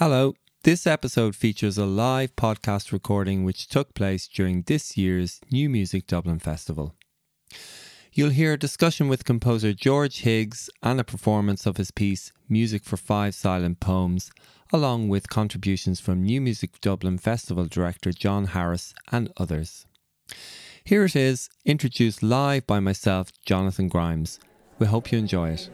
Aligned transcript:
Hello. 0.00 0.34
This 0.62 0.86
episode 0.86 1.36
features 1.36 1.76
a 1.76 1.84
live 1.84 2.34
podcast 2.34 2.90
recording 2.90 3.44
which 3.44 3.68
took 3.68 3.92
place 3.92 4.26
during 4.26 4.62
this 4.62 4.96
year's 4.96 5.42
New 5.52 5.68
Music 5.68 6.06
Dublin 6.06 6.38
Festival. 6.38 6.94
You'll 8.10 8.30
hear 8.30 8.54
a 8.54 8.58
discussion 8.58 9.08
with 9.08 9.26
composer 9.26 9.74
George 9.74 10.20
Higgs 10.20 10.70
and 10.82 10.98
a 10.98 11.04
performance 11.04 11.66
of 11.66 11.76
his 11.76 11.90
piece 11.90 12.32
Music 12.48 12.82
for 12.82 12.96
Five 12.96 13.34
Silent 13.34 13.78
Poems, 13.80 14.30
along 14.72 15.10
with 15.10 15.28
contributions 15.28 16.00
from 16.00 16.22
New 16.22 16.40
Music 16.40 16.80
Dublin 16.80 17.18
Festival 17.18 17.66
director 17.66 18.10
John 18.10 18.46
Harris 18.46 18.94
and 19.12 19.30
others. 19.36 19.84
Here 20.82 21.04
it 21.04 21.14
is, 21.14 21.50
introduced 21.66 22.22
live 22.22 22.66
by 22.66 22.80
myself, 22.80 23.32
Jonathan 23.44 23.88
Grimes. 23.88 24.40
We 24.78 24.86
hope 24.86 25.12
you 25.12 25.18
enjoy 25.18 25.50
it. 25.50 25.68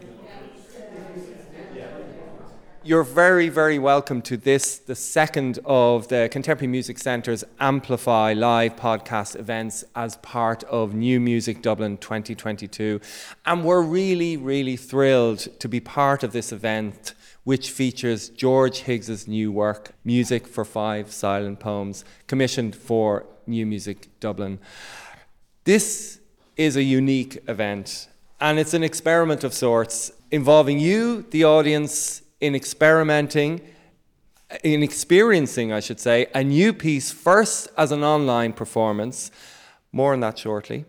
You're 2.87 3.03
very, 3.03 3.49
very 3.49 3.81
welcome 3.81 4.23
to 4.23 4.37
this, 4.37 4.79
the 4.79 4.95
second 4.95 5.59
of 5.65 6.07
the 6.07 6.29
Contemporary 6.31 6.69
Music 6.69 6.99
Centre's 6.99 7.43
Amplify 7.59 8.33
live 8.33 8.77
podcast 8.77 9.37
events 9.37 9.83
as 9.97 10.19
part 10.19 10.63
of 10.63 10.95
New 10.95 11.19
Music 11.19 11.63
Dublin 11.63 11.97
2022. 11.97 13.01
And 13.45 13.65
we're 13.65 13.83
really, 13.83 14.37
really 14.37 14.77
thrilled 14.77 15.41
to 15.59 15.69
be 15.69 15.81
part 15.81 16.23
of 16.23 16.31
this 16.31 16.53
event, 16.53 17.15
which 17.43 17.73
features 17.73 18.29
George 18.29 18.83
Higgs's 18.83 19.27
new 19.27 19.51
work, 19.51 19.91
Music 20.05 20.47
for 20.47 20.65
Five 20.65 21.11
Silent 21.11 21.59
Poems, 21.59 22.05
commissioned 22.29 22.77
for 22.77 23.27
New 23.49 23.67
Music 23.67 24.11
Dublin. 24.21 24.61
This 25.65 26.21
is 26.57 26.77
a 26.77 26.85
unique 26.85 27.43
event, 27.49 28.07
and 28.41 28.61
it's 28.61 28.75
an 28.75 28.85
experiment 28.85 29.43
of 29.43 29.53
sorts 29.53 30.13
involving 30.31 30.79
you, 30.79 31.23
the 31.31 31.43
audience, 31.43 32.23
in 32.41 32.55
experimenting, 32.55 33.61
in 34.63 34.83
experiencing, 34.83 35.73
I 35.73 35.81
should 35.81 36.01
say, 36.01 36.27
a 36.35 36.45
new 36.45 36.73
piece 36.73 37.11
first 37.11 37.69
as 37.77 37.93
an 37.93 38.05
online 38.05 38.53
performance, 38.53 39.31
more 39.93 40.13
on 40.13 40.21
that 40.21 40.39
shortly, 40.39 40.85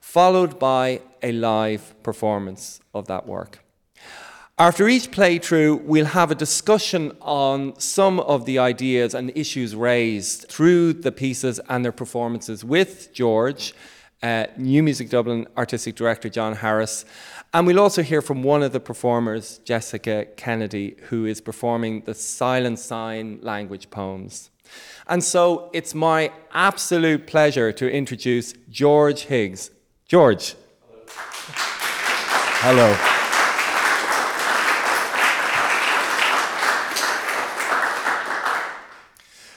followed 0.00 0.58
by 0.58 1.00
a 1.22 1.32
live 1.32 1.94
performance 2.02 2.80
of 2.94 3.06
that 3.06 3.26
work. 3.26 3.58
After 4.58 4.86
each 4.86 5.10
playthrough, 5.10 5.82
we'll 5.82 6.04
have 6.06 6.30
a 6.30 6.34
discussion 6.34 7.16
on 7.20 7.78
some 7.80 8.20
of 8.20 8.44
the 8.44 8.58
ideas 8.58 9.14
and 9.14 9.32
issues 9.34 9.74
raised 9.74 10.46
through 10.48 10.92
the 10.92 11.10
pieces 11.10 11.58
and 11.68 11.84
their 11.84 11.90
performances 11.90 12.62
with 12.62 13.12
George, 13.12 13.74
uh, 14.22 14.46
New 14.56 14.82
Music 14.82 15.08
Dublin 15.08 15.48
Artistic 15.56 15.96
Director 15.96 16.28
John 16.28 16.54
Harris, 16.54 17.04
and 17.54 17.66
we'll 17.66 17.80
also 17.80 18.02
hear 18.02 18.22
from 18.22 18.42
one 18.42 18.62
of 18.62 18.72
the 18.72 18.80
performers, 18.80 19.58
Jessica 19.58 20.26
Kennedy, 20.36 20.96
who 21.08 21.26
is 21.26 21.40
performing 21.40 22.00
the 22.02 22.14
silent 22.14 22.78
sign 22.78 23.40
language 23.42 23.90
poems. 23.90 24.50
And 25.06 25.22
so 25.22 25.68
it's 25.74 25.94
my 25.94 26.32
absolute 26.54 27.26
pleasure 27.26 27.70
to 27.72 27.90
introduce 27.90 28.54
George 28.70 29.22
Higgs. 29.22 29.70
George. 30.06 30.54
Hello. 32.64 32.96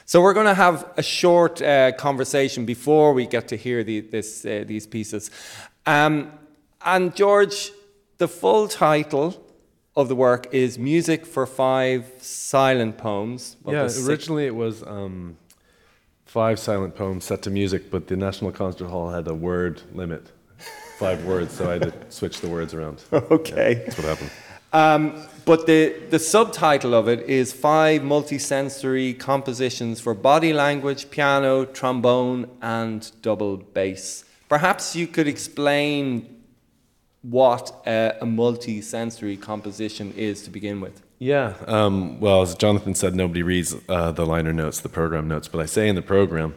So 0.05 0.21
we're 0.21 0.33
going 0.33 0.47
to 0.47 0.53
have 0.53 0.91
a 0.97 1.03
short 1.03 1.61
uh, 1.61 1.93
conversation 1.93 2.65
before 2.65 3.13
we 3.13 3.25
get 3.25 3.47
to 3.49 3.57
hear 3.57 3.83
the, 3.83 4.01
this, 4.01 4.45
uh, 4.45 4.65
these 4.67 4.85
pieces. 4.85 5.31
Um, 5.85 6.31
and 6.85 7.15
George, 7.15 7.71
the 8.17 8.27
full 8.27 8.67
title 8.67 9.43
of 9.95 10.07
the 10.09 10.15
work 10.15 10.47
is 10.53 10.77
Music 10.77 11.25
for 11.25 11.45
Five 11.45 12.11
Silent 12.19 12.97
Poems. 12.97 13.57
yeah, 13.67 13.87
originally 14.05 14.45
it 14.45 14.55
was 14.55 14.83
um, 14.83 15.37
five 16.25 16.59
silent 16.59 16.95
poems 16.95 17.23
set 17.23 17.41
to 17.43 17.49
music, 17.49 17.89
but 17.89 18.07
the 18.07 18.17
National 18.17 18.51
Concert 18.51 18.87
Hall 18.87 19.09
had 19.09 19.27
a 19.27 19.33
word 19.33 19.81
limit, 19.93 20.31
five 20.97 21.23
words, 21.31 21.53
so 21.53 21.69
I 21.69 21.73
had 21.73 21.83
to 21.83 21.93
switch 22.09 22.41
the 22.41 22.49
words 22.49 22.73
around. 22.73 23.03
Okay. 23.13 23.77
Yeah, 23.77 23.83
that's 23.85 23.97
what 23.97 24.07
happened. 24.07 24.31
Um, 24.73 25.25
but 25.45 25.67
the, 25.67 25.95
the 26.09 26.19
subtitle 26.19 26.93
of 26.93 27.07
it 27.07 27.21
is 27.29 27.53
Five 27.53 28.01
Multisensory 28.01 29.17
Compositions 29.17 30.01
for 30.01 30.13
Body 30.13 30.51
Language, 30.51 31.09
Piano, 31.09 31.63
Trombone, 31.63 32.49
and 32.61 33.09
Double 33.21 33.55
Bass. 33.55 34.25
Perhaps 34.49 34.93
you 34.95 35.07
could 35.07 35.27
explain 35.29 36.34
what 37.29 37.81
a 37.87 38.25
multi-sensory 38.25 39.35
composition 39.35 40.13
is 40.15 40.43
to 40.43 40.51
begin 40.51 40.79
with. 40.79 41.01
Yeah, 41.17 41.53
um, 41.65 42.19
well, 42.19 42.41
as 42.41 42.55
Jonathan 42.55 42.93
said, 42.93 43.15
nobody 43.15 43.41
reads 43.41 43.75
uh, 43.89 44.11
the 44.11 44.25
liner 44.25 44.53
notes, 44.53 44.81
the 44.81 44.89
program 44.89 45.27
notes, 45.27 45.47
but 45.47 45.59
I 45.59 45.65
say 45.65 45.87
in 45.87 45.95
the 45.95 46.01
program 46.01 46.53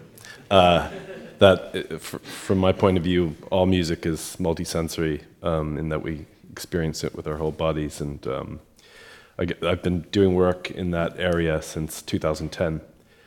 uh, 0.50 0.90
that, 1.38 1.90
uh, 1.90 1.98
from 1.98 2.58
my 2.58 2.72
point 2.72 2.98
of 2.98 3.04
view, 3.04 3.34
all 3.50 3.66
music 3.66 4.04
is 4.04 4.36
multisensory 4.38 5.22
um, 5.42 5.78
in 5.78 5.88
that 5.88 6.02
we 6.02 6.26
experience 6.50 7.02
it 7.02 7.14
with 7.14 7.26
our 7.26 7.36
whole 7.36 7.52
bodies. 7.52 8.00
And 8.00 8.26
um, 8.26 8.60
I 9.38 9.46
have 9.62 9.82
been 9.82 10.02
doing 10.10 10.34
work 10.34 10.70
in 10.70 10.90
that 10.90 11.18
area 11.18 11.62
since 11.62 12.02
2010. 12.02 12.80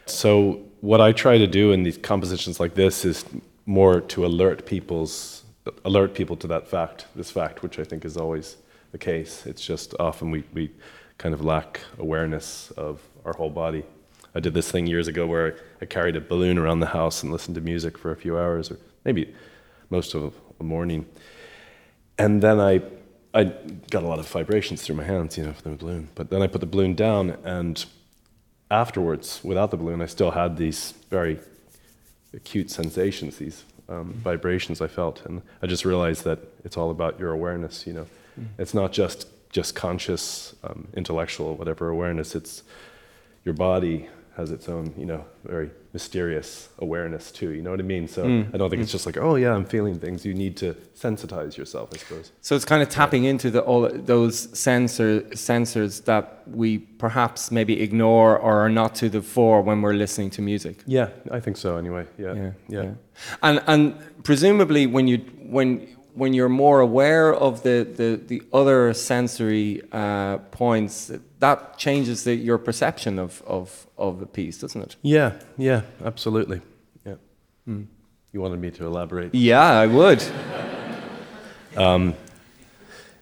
So, 0.05 0.61
what 0.81 0.99
I 0.99 1.11
try 1.11 1.37
to 1.37 1.47
do 1.47 1.71
in 1.71 1.83
these 1.83 1.97
compositions 1.97 2.59
like 2.59 2.73
this 2.73 3.05
is 3.05 3.23
more 3.65 4.01
to 4.01 4.25
alert 4.25 4.65
people's 4.65 5.40
alert 5.85 6.13
people 6.13 6.35
to 6.37 6.47
that 6.47 6.67
fact, 6.67 7.05
this 7.15 7.31
fact, 7.31 7.61
which 7.63 7.79
I 7.79 7.83
think 7.83 8.05
is 8.05 8.17
always 8.17 8.57
the 8.91 8.97
case. 8.97 9.45
It's 9.45 9.65
just 9.65 9.93
often 9.99 10.31
we, 10.31 10.43
we 10.53 10.71
kind 11.17 11.33
of 11.33 11.43
lack 11.43 11.81
awareness 11.99 12.71
of 12.71 13.01
our 13.25 13.33
whole 13.33 13.49
body. 13.49 13.83
I 14.33 14.39
did 14.39 14.53
this 14.53 14.71
thing 14.71 14.87
years 14.87 15.07
ago 15.07 15.27
where 15.27 15.57
I 15.81 15.85
carried 15.85 16.15
a 16.15 16.21
balloon 16.21 16.57
around 16.57 16.79
the 16.79 16.87
house 16.87 17.21
and 17.21 17.31
listened 17.31 17.55
to 17.55 17.61
music 17.61 17.97
for 17.97 18.11
a 18.11 18.15
few 18.15 18.37
hours, 18.37 18.71
or 18.71 18.77
maybe 19.05 19.33
most 19.89 20.13
of 20.15 20.33
a 20.59 20.63
morning. 20.63 21.05
And 22.17 22.41
then 22.41 22.59
I, 22.59 22.81
I 23.33 23.45
got 23.89 24.03
a 24.03 24.07
lot 24.07 24.19
of 24.19 24.27
vibrations 24.27 24.81
through 24.81 24.95
my 24.95 25.03
hands, 25.03 25.37
you 25.37 25.45
know, 25.45 25.53
from 25.53 25.71
the 25.71 25.77
balloon. 25.77 26.09
But 26.15 26.29
then 26.29 26.41
I 26.41 26.47
put 26.47 26.61
the 26.61 26.67
balloon 26.67 26.95
down, 26.95 27.37
and 27.43 27.83
afterwards, 28.69 29.41
without 29.43 29.71
the 29.71 29.77
balloon, 29.77 30.01
I 30.01 30.05
still 30.05 30.31
had 30.31 30.57
these 30.57 30.93
very 31.09 31.39
acute 32.33 32.71
sensations, 32.71 33.37
these 33.37 33.63
um, 33.89 34.13
vibrations 34.23 34.81
I 34.81 34.87
felt, 34.87 35.25
and 35.25 35.41
I 35.61 35.67
just 35.67 35.85
realized 35.85 36.23
that 36.23 36.39
it's 36.63 36.77
all 36.77 36.91
about 36.91 37.19
your 37.19 37.31
awareness. 37.31 37.85
You 37.85 37.93
know, 37.93 38.07
mm. 38.39 38.47
it's 38.57 38.73
not 38.73 38.91
just 38.91 39.27
just 39.49 39.75
conscious, 39.75 40.55
um, 40.63 40.87
intellectual, 40.95 41.55
whatever 41.55 41.89
awareness. 41.89 42.35
It's 42.35 42.63
your 43.43 43.53
body 43.53 44.07
has 44.37 44.51
its 44.51 44.69
own, 44.69 44.93
you 44.97 45.05
know, 45.05 45.25
very 45.43 45.69
mysterious 45.93 46.69
awareness 46.79 47.31
too. 47.31 47.49
You 47.49 47.61
know 47.61 47.71
what 47.71 47.79
I 47.79 47.83
mean? 47.83 48.07
So 48.07 48.23
mm. 48.23 48.53
I 48.53 48.57
don't 48.57 48.69
think 48.69 48.79
mm. 48.79 48.83
it's 48.83 48.91
just 48.91 49.05
like, 49.05 49.17
oh 49.17 49.35
yeah, 49.35 49.53
I'm 49.53 49.65
feeling 49.65 49.99
things. 49.99 50.25
You 50.25 50.33
need 50.33 50.55
to 50.57 50.73
sensitize 50.95 51.57
yourself, 51.57 51.89
I 51.93 51.97
suppose. 51.97 52.31
So 52.41 52.55
it's 52.55 52.63
kind 52.63 52.81
of 52.81 52.89
tapping 52.89 53.25
into 53.25 53.51
the, 53.51 53.61
all 53.61 53.89
those 53.89 54.57
sensor 54.57 55.21
sensors 55.31 56.05
that 56.05 56.43
we 56.47 56.77
perhaps 56.77 57.51
maybe 57.51 57.81
ignore 57.81 58.37
or 58.37 58.61
are 58.61 58.69
not 58.69 58.95
to 58.95 59.09
the 59.09 59.21
fore 59.21 59.61
when 59.61 59.81
we're 59.81 59.93
listening 59.93 60.29
to 60.31 60.41
music. 60.41 60.81
Yeah, 60.85 61.09
I 61.29 61.41
think 61.41 61.57
so. 61.57 61.77
Anyway, 61.77 62.05
yeah, 62.17 62.33
yeah. 62.33 62.51
yeah. 62.69 62.81
yeah. 62.83 62.91
And 63.43 63.61
and 63.67 64.23
presumably 64.23 64.87
when 64.87 65.07
you 65.07 65.17
when 65.49 65.87
when 66.13 66.33
you're 66.33 66.49
more 66.49 66.79
aware 66.79 67.33
of 67.33 67.63
the, 67.63 67.87
the, 67.95 68.21
the 68.27 68.43
other 68.53 68.93
sensory 68.93 69.81
uh, 69.91 70.37
points, 70.51 71.11
that 71.39 71.77
changes 71.77 72.23
the, 72.23 72.35
your 72.35 72.57
perception 72.57 73.19
of, 73.19 73.41
of, 73.45 73.87
of 73.97 74.19
the 74.19 74.25
piece, 74.25 74.57
doesn't 74.59 74.81
it? 74.81 74.95
Yeah, 75.01 75.33
yeah, 75.57 75.81
absolutely. 76.03 76.61
Yeah. 77.05 77.15
Mm. 77.67 77.87
You 78.33 78.41
wanted 78.41 78.59
me 78.59 78.71
to 78.71 78.85
elaborate? 78.85 79.33
Yeah, 79.35 79.61
I 79.61 79.87
would. 79.87 80.23
um, 81.77 82.15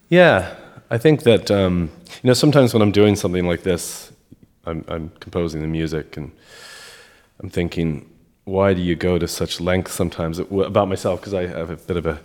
yeah, 0.10 0.56
I 0.90 0.98
think 0.98 1.24
that, 1.24 1.52
um, 1.52 1.92
you 2.22 2.28
know, 2.28 2.34
sometimes 2.34 2.74
when 2.74 2.82
I'm 2.82 2.92
doing 2.92 3.16
something 3.16 3.46
like 3.46 3.64
this, 3.64 4.12
I'm, 4.66 4.84
I'm 4.88 5.10
composing 5.20 5.62
the 5.62 5.68
music 5.68 6.18
and 6.18 6.32
I'm 7.40 7.50
thinking, 7.50 8.10
why 8.46 8.74
do 8.74 8.82
you 8.82 8.96
go 8.96 9.20
to 9.20 9.28
such 9.28 9.62
length 9.62 9.92
sometimes 9.92 10.40
about 10.40 10.88
myself? 10.88 11.22
Because 11.22 11.34
I 11.34 11.48
have 11.48 11.70
a 11.70 11.76
bit 11.76 11.98
of 11.98 12.06
a, 12.06 12.20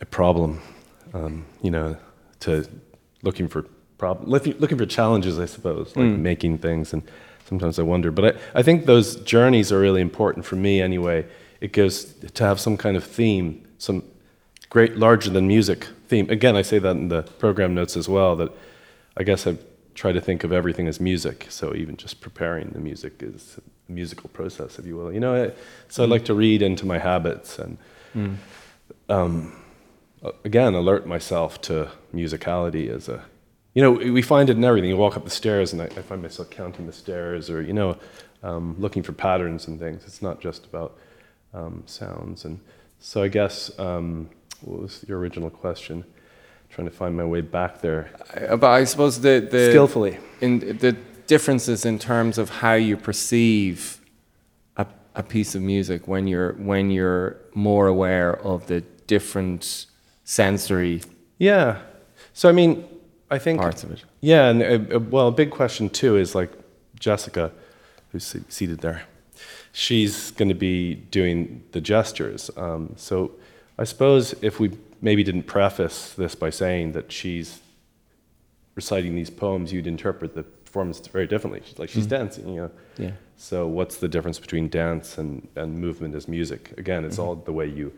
a 0.00 0.06
problem, 0.06 0.60
um, 1.14 1.44
you 1.62 1.70
know, 1.70 1.96
to 2.40 2.68
looking 3.22 3.48
for 3.48 3.62
prob- 3.98 4.26
looking 4.26 4.78
for 4.78 4.86
challenges, 4.86 5.38
I 5.38 5.46
suppose, 5.46 5.94
like 5.96 6.06
mm. 6.06 6.18
making 6.18 6.58
things. 6.58 6.92
And 6.92 7.02
sometimes 7.48 7.78
I 7.78 7.82
wonder, 7.82 8.10
but 8.10 8.36
I, 8.36 8.58
I 8.60 8.62
think 8.62 8.86
those 8.86 9.16
journeys 9.16 9.72
are 9.72 9.78
really 9.78 10.00
important 10.00 10.44
for 10.44 10.56
me 10.56 10.82
anyway. 10.82 11.26
It 11.60 11.72
goes 11.72 12.04
to 12.04 12.44
have 12.44 12.60
some 12.60 12.76
kind 12.76 12.96
of 12.96 13.04
theme, 13.04 13.66
some 13.78 14.02
great 14.68 14.96
larger 14.96 15.30
than 15.30 15.46
music 15.46 15.86
theme. 16.08 16.28
Again, 16.30 16.56
I 16.56 16.62
say 16.62 16.78
that 16.78 16.96
in 16.96 17.08
the 17.08 17.22
program 17.22 17.74
notes 17.74 17.96
as 17.96 18.08
well. 18.08 18.36
That 18.36 18.52
I 19.16 19.22
guess 19.22 19.46
I 19.46 19.56
try 19.94 20.12
to 20.12 20.20
think 20.20 20.44
of 20.44 20.52
everything 20.52 20.86
as 20.88 21.00
music. 21.00 21.46
So 21.48 21.74
even 21.74 21.96
just 21.96 22.20
preparing 22.20 22.68
the 22.70 22.80
music 22.80 23.22
is 23.22 23.58
a 23.58 23.92
musical 23.92 24.28
process, 24.28 24.78
if 24.78 24.84
you 24.84 24.96
will. 24.96 25.10
You 25.10 25.20
know, 25.20 25.50
so 25.88 26.04
I 26.04 26.06
like 26.06 26.26
to 26.26 26.34
read 26.34 26.60
into 26.60 26.84
my 26.84 26.98
habits 26.98 27.58
and, 27.58 27.78
mm. 28.14 28.36
um, 29.08 29.56
again, 30.44 30.74
alert 30.74 31.06
myself 31.06 31.60
to 31.62 31.90
musicality 32.14 32.88
as 32.88 33.08
a 33.08 33.24
you 33.74 33.82
know, 33.82 33.90
we 33.90 34.22
find 34.22 34.48
it 34.48 34.56
in 34.56 34.64
everything. 34.64 34.88
You 34.88 34.96
walk 34.96 35.18
up 35.18 35.24
the 35.24 35.30
stairs, 35.30 35.74
and 35.74 35.82
I, 35.82 35.84
I 35.84 36.00
find 36.00 36.22
myself 36.22 36.48
counting 36.48 36.86
the 36.86 36.94
stairs, 36.94 37.50
or 37.50 37.60
you 37.60 37.74
know, 37.74 37.98
um, 38.42 38.74
looking 38.78 39.02
for 39.02 39.12
patterns 39.12 39.68
and 39.68 39.78
things. 39.78 40.02
It's 40.06 40.22
not 40.22 40.40
just 40.40 40.64
about 40.64 40.96
um, 41.52 41.82
sounds. 41.84 42.46
And 42.46 42.58
so, 43.00 43.22
I 43.22 43.28
guess 43.28 43.78
um, 43.78 44.30
what 44.62 44.80
was 44.80 45.04
your 45.06 45.18
original 45.18 45.50
question? 45.50 46.04
trying 46.70 46.88
to 46.88 46.94
find 46.94 47.16
my 47.16 47.24
way 47.24 47.40
back 47.40 47.80
there. 47.80 48.10
Uh, 48.34 48.56
but 48.56 48.70
I 48.70 48.84
suppose 48.84 49.20
the, 49.20 49.46
the 49.50 49.70
skillfully 49.70 50.18
in 50.40 50.58
the 50.58 50.92
differences 51.26 51.84
in 51.84 51.98
terms 51.98 52.38
of 52.38 52.50
how 52.50 52.74
you 52.74 52.96
perceive 52.96 54.00
a, 54.76 54.86
a 55.14 55.22
piece 55.22 55.54
of 55.54 55.62
music 55.62 56.06
when 56.06 56.26
you're 56.26 56.52
when 56.54 56.90
you're 56.90 57.38
more 57.54 57.86
aware 57.86 58.36
of 58.40 58.66
the 58.66 58.82
different 59.06 59.86
sensory 60.26 61.00
yeah. 61.38 61.80
So 62.32 62.48
I 62.48 62.52
mean, 62.52 62.86
I 63.30 63.38
think 63.38 63.60
parts 63.60 63.84
of 63.84 63.90
it. 63.92 64.04
Yeah, 64.20 64.48
and 64.48 64.62
uh, 64.62 64.96
uh, 64.96 64.98
well, 64.98 65.28
a 65.28 65.32
big 65.32 65.50
question 65.50 65.88
too 65.88 66.16
is 66.16 66.34
like 66.34 66.52
Jessica, 66.98 67.52
who's 68.12 68.36
seated 68.48 68.80
there. 68.80 69.02
She's 69.72 70.30
going 70.30 70.48
to 70.48 70.54
be 70.54 70.94
doing 70.94 71.62
the 71.72 71.80
gestures. 71.80 72.50
Um, 72.56 72.94
so 72.96 73.32
I 73.78 73.84
suppose 73.84 74.34
if 74.40 74.58
we 74.58 74.70
maybe 75.02 75.22
didn't 75.22 75.42
preface 75.42 76.14
this 76.14 76.34
by 76.34 76.48
saying 76.48 76.92
that 76.92 77.12
she's 77.12 77.60
reciting 78.74 79.14
these 79.14 79.28
poems, 79.28 79.72
you'd 79.72 79.86
interpret 79.86 80.34
the 80.34 80.44
performance 80.44 81.06
very 81.06 81.26
differently. 81.26 81.60
She's 81.64 81.78
like 81.78 81.90
she's 81.90 82.06
mm. 82.06 82.10
dancing, 82.10 82.48
you 82.48 82.60
know. 82.62 82.70
Yeah. 82.96 83.10
So 83.36 83.66
what's 83.66 83.96
the 83.96 84.08
difference 84.08 84.38
between 84.38 84.70
dance 84.70 85.18
and, 85.18 85.46
and 85.56 85.78
movement 85.78 86.14
as 86.14 86.26
music? 86.26 86.72
Again, 86.78 87.04
it's 87.04 87.16
mm-hmm. 87.16 87.28
all 87.28 87.34
the 87.34 87.52
way 87.52 87.66
you. 87.66 87.92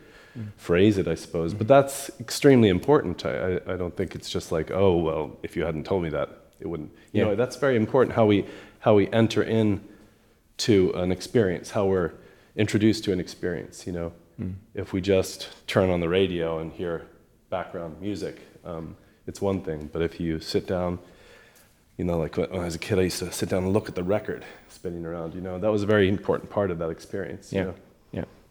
Phrase 0.56 0.98
it, 0.98 1.08
I 1.08 1.14
suppose. 1.14 1.54
But 1.54 1.68
that's 1.68 2.10
extremely 2.20 2.68
important. 2.68 3.24
I, 3.26 3.30
I, 3.30 3.74
I, 3.74 3.76
don't 3.76 3.96
think 3.96 4.14
it's 4.14 4.30
just 4.30 4.52
like, 4.52 4.70
oh 4.70 4.96
well, 4.96 5.36
if 5.42 5.56
you 5.56 5.64
hadn't 5.64 5.84
told 5.84 6.02
me 6.02 6.10
that, 6.10 6.28
it 6.60 6.66
wouldn't. 6.66 6.90
You 7.12 7.22
yeah. 7.22 7.24
know, 7.24 7.36
that's 7.36 7.56
very 7.56 7.76
important. 7.76 8.14
How 8.14 8.26
we 8.26 8.46
how 8.80 8.94
we 8.94 9.08
enter 9.12 9.42
in 9.42 9.80
to 10.58 10.92
an 10.92 11.12
experience, 11.12 11.70
how 11.70 11.86
we're 11.86 12.12
introduced 12.56 13.04
to 13.04 13.12
an 13.12 13.20
experience. 13.20 13.86
You 13.86 13.92
know. 13.92 14.12
Mm. 14.40 14.54
If 14.74 14.92
we 14.92 15.00
just 15.00 15.48
turn 15.66 15.90
on 15.90 15.98
the 15.98 16.08
radio 16.08 16.60
and 16.60 16.72
hear 16.72 17.06
background 17.50 18.00
music, 18.00 18.40
um, 18.64 18.96
it's 19.26 19.40
one 19.40 19.62
thing. 19.62 19.90
But 19.92 20.02
if 20.02 20.20
you 20.20 20.38
sit 20.38 20.66
down, 20.66 21.00
you 21.96 22.04
know, 22.04 22.18
like 22.18 22.36
when 22.36 22.52
I 22.52 22.64
was 22.64 22.76
a 22.76 22.78
kid, 22.78 22.98
I 22.98 23.02
used 23.02 23.18
to 23.18 23.32
sit 23.32 23.48
down 23.48 23.64
and 23.64 23.72
look 23.72 23.88
at 23.88 23.96
the 23.96 24.04
record 24.04 24.44
spinning 24.68 25.04
around. 25.04 25.34
You 25.34 25.40
know, 25.40 25.58
that 25.58 25.70
was 25.70 25.82
a 25.82 25.86
very 25.86 26.08
important 26.08 26.50
part 26.50 26.70
of 26.70 26.78
that 26.78 26.90
experience. 26.90 27.52
Yeah, 27.52 27.60
you 27.60 27.66
know? 27.66 27.74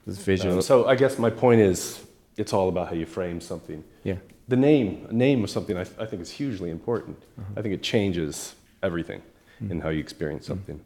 Yeah, 0.07 0.13
it's 0.13 0.23
visual. 0.23 0.55
Um, 0.55 0.61
so 0.61 0.87
I 0.87 0.95
guess 0.95 1.19
my 1.19 1.29
point 1.29 1.61
is, 1.61 2.03
it's 2.37 2.53
all 2.53 2.69
about 2.69 2.89
how 2.89 2.95
you 2.95 3.05
frame 3.05 3.41
something. 3.41 3.83
Yeah. 4.03 4.15
The 4.47 4.55
name, 4.55 5.07
name 5.11 5.43
of 5.43 5.49
something, 5.49 5.77
I, 5.77 5.81
I 5.81 6.05
think 6.05 6.21
is 6.21 6.31
hugely 6.31 6.69
important. 6.69 7.17
Uh-huh. 7.37 7.53
I 7.57 7.61
think 7.61 7.73
it 7.73 7.83
changes 7.83 8.55
everything 8.81 9.21
mm. 9.61 9.71
in 9.71 9.81
how 9.81 9.89
you 9.89 9.99
experience 9.99 10.45
mm. 10.45 10.47
something. 10.47 10.79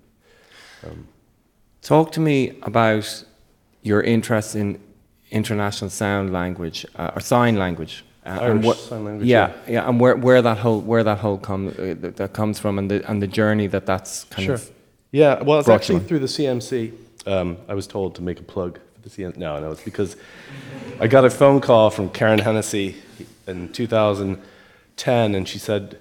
Um, 0.86 1.08
Talk 1.82 2.12
to 2.14 2.20
me 2.20 2.60
about 2.62 3.24
your 3.82 4.02
interest 4.02 4.56
in 4.56 4.80
international 5.32 5.90
sound 5.90 6.32
language 6.32 6.86
uh, 6.96 7.12
or 7.16 7.22
sign 7.22 7.56
language. 7.58 8.06
Uh, 8.26 8.38
Irish 8.42 8.66
what, 8.66 8.78
sign 8.78 9.04
language. 9.04 9.28
Yeah, 9.28 9.54
yeah, 9.66 9.72
yeah, 9.74 9.90
and 9.90 10.00
where, 10.00 10.16
where 10.16 10.42
that 10.44 10.60
whole 10.60 10.82
where 10.82 11.04
that 11.04 11.18
whole 11.18 11.40
come 11.40 11.70
uh, 11.70 11.96
that 12.18 12.34
comes 12.34 12.60
from, 12.60 12.78
and 12.78 12.92
the 12.92 13.10
and 13.10 13.20
the 13.20 13.26
journey 13.26 13.66
that 13.68 13.88
that's 13.88 14.26
kind 14.26 14.46
sure. 14.46 14.56
of. 14.56 14.72
Yeah, 15.12 15.42
well, 15.42 15.60
it's 15.60 15.68
actually 15.68 16.02
through 16.02 16.20
the 16.20 16.28
CMC. 16.28 16.94
Um, 17.26 17.58
I 17.68 17.74
was 17.74 17.88
told 17.88 18.16
to 18.16 18.22
make 18.22 18.40
a 18.40 18.44
plug 18.44 18.80
No, 19.18 19.60
no, 19.60 19.72
it's 19.72 19.84
because 19.84 20.16
I 21.00 21.08
got 21.08 21.26
a 21.26 21.30
phone 21.30 21.62
call 21.62 21.90
from 21.90 22.10
Karen 22.10 22.40
Hennessy 22.40 22.96
in 23.48 23.72
2010, 23.72 25.36
and 25.36 25.48
she 25.48 25.60
said, 25.60 26.00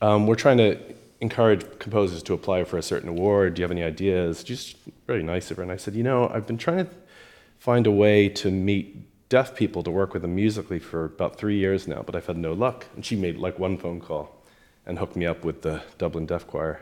um, 0.00 0.26
"We're 0.26 0.36
trying 0.36 0.58
to 0.58 0.78
encourage 1.20 1.64
composers 1.78 2.22
to 2.24 2.34
apply 2.34 2.64
for 2.64 2.78
a 2.78 2.82
certain 2.82 3.08
award. 3.08 3.54
Do 3.54 3.60
you 3.60 3.64
have 3.64 3.70
any 3.70 3.82
ideas?" 3.82 4.44
Just 4.44 4.76
very 5.06 5.22
nice 5.22 5.50
of 5.50 5.56
her, 5.56 5.62
and 5.62 5.72
I 5.72 5.76
said, 5.76 5.94
"You 5.94 6.02
know, 6.02 6.28
I've 6.28 6.46
been 6.46 6.58
trying 6.58 6.86
to." 6.86 6.90
find 7.60 7.86
a 7.86 7.90
way 7.90 8.26
to 8.26 8.50
meet 8.50 9.28
deaf 9.28 9.54
people 9.54 9.82
to 9.82 9.90
work 9.90 10.12
with 10.14 10.22
them 10.22 10.34
musically 10.34 10.78
for 10.78 11.04
about 11.04 11.36
three 11.36 11.58
years 11.58 11.86
now, 11.86 12.02
but 12.02 12.16
I've 12.16 12.26
had 12.26 12.38
no 12.38 12.52
luck. 12.52 12.86
And 12.96 13.04
she 13.04 13.14
made 13.14 13.36
like 13.36 13.58
one 13.58 13.76
phone 13.76 14.00
call 14.00 14.42
and 14.86 14.98
hooked 14.98 15.14
me 15.14 15.26
up 15.26 15.44
with 15.44 15.62
the 15.62 15.82
Dublin 15.98 16.26
Deaf 16.26 16.46
Choir. 16.46 16.80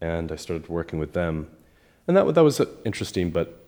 And 0.00 0.32
I 0.32 0.36
started 0.36 0.68
working 0.68 0.98
with 0.98 1.12
them. 1.12 1.50
And 2.06 2.16
that, 2.16 2.34
that 2.34 2.42
was 2.42 2.60
interesting, 2.84 3.30
but 3.30 3.62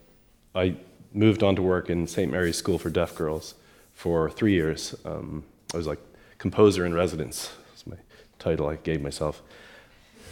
I 0.55 0.77
moved 1.13 1.43
on 1.43 1.57
to 1.57 1.63
work 1.63 1.91
in 1.91 2.07
St. 2.07 2.31
Mary's 2.31 2.57
School 2.57 2.79
for 2.79 2.91
Deaf 2.91 3.15
Girls 3.15 3.55
for 3.95 4.31
three 4.31 4.53
years. 4.53 4.95
Um, 5.05 5.45
I 5.75 5.77
was 5.77 5.87
like 5.87 6.01
composer 6.39 6.87
in 6.87 6.95
residence, 6.95 7.53
that's 7.69 7.87
my 7.87 7.97
title 8.39 8.69
I 8.69 8.77
gave 8.77 9.03
myself. 9.03 9.43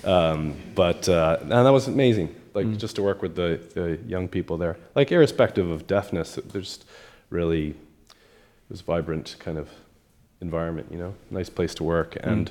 Um, 0.05 0.55
but 0.75 1.09
uh, 1.09 1.39
and 1.41 1.51
that 1.51 1.71
was 1.71 1.89
amazing 1.89 2.35
like 2.55 2.67
mm. 2.67 2.77
just 2.77 2.97
to 2.97 3.03
work 3.03 3.23
with 3.23 3.37
the, 3.37 3.61
the 3.75 3.99
young 4.07 4.29
people 4.29 4.57
there. 4.57 4.77
Like 4.95 5.13
irrespective 5.13 5.71
of 5.71 5.87
deafness, 5.87 6.39
there's 6.53 6.81
really 7.31 7.69
it 7.71 7.77
this 8.69 8.81
vibrant 8.81 9.37
kind 9.39 9.57
of 9.57 9.71
environment, 10.41 10.89
you 10.91 10.99
know, 10.99 11.15
nice 11.31 11.49
place 11.49 11.75
to 11.77 11.85
work. 11.85 12.15
Mm. 12.15 12.33
And 12.33 12.51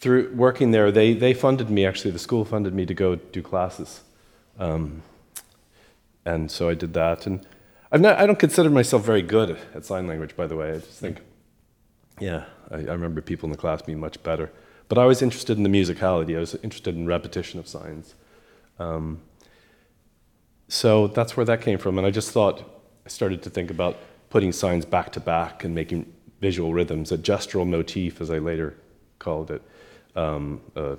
through 0.00 0.34
working 0.34 0.72
there, 0.72 0.90
they, 0.90 1.14
they 1.14 1.34
funded 1.34 1.70
me, 1.70 1.86
actually, 1.86 2.10
the 2.10 2.18
school 2.18 2.44
funded 2.44 2.74
me 2.74 2.84
to 2.86 2.94
go 2.94 3.14
do 3.14 3.42
classes. 3.42 4.00
Um, 4.58 5.02
and 6.24 6.50
so 6.50 6.68
I 6.68 6.74
did 6.74 6.94
that. 6.94 7.26
And 7.26 7.46
I'm 7.90 8.02
not, 8.02 8.18
I 8.18 8.26
don't 8.26 8.38
consider 8.38 8.70
myself 8.70 9.04
very 9.04 9.22
good 9.22 9.58
at 9.74 9.84
sign 9.84 10.06
language, 10.06 10.36
by 10.36 10.46
the 10.46 10.56
way. 10.56 10.70
I 10.70 10.74
just 10.78 10.98
think, 10.98 11.20
yeah, 12.20 12.44
I, 12.70 12.76
I 12.76 12.92
remember 12.92 13.20
people 13.20 13.46
in 13.46 13.52
the 13.52 13.58
class 13.58 13.82
being 13.82 14.00
much 14.00 14.22
better. 14.22 14.50
But 14.88 14.98
I 14.98 15.04
was 15.04 15.22
interested 15.22 15.56
in 15.56 15.62
the 15.62 15.70
musicality. 15.70 16.36
I 16.36 16.40
was 16.40 16.54
interested 16.56 16.94
in 16.94 17.06
repetition 17.06 17.58
of 17.58 17.66
signs. 17.66 18.14
Um, 18.78 19.20
so 20.68 21.06
that's 21.06 21.36
where 21.36 21.46
that 21.46 21.60
came 21.60 21.78
from. 21.78 21.98
And 21.98 22.06
I 22.06 22.10
just 22.10 22.30
thought, 22.30 22.62
I 23.04 23.08
started 23.08 23.42
to 23.42 23.50
think 23.50 23.70
about 23.70 23.98
putting 24.30 24.52
signs 24.52 24.84
back 24.84 25.12
to 25.12 25.20
back 25.20 25.64
and 25.64 25.74
making 25.74 26.12
visual 26.40 26.72
rhythms, 26.72 27.12
a 27.12 27.18
gestural 27.18 27.66
motif, 27.66 28.20
as 28.20 28.30
I 28.30 28.38
later 28.38 28.74
called 29.18 29.50
it. 29.50 29.62
Um, 30.16 30.60
uh, 30.74 30.96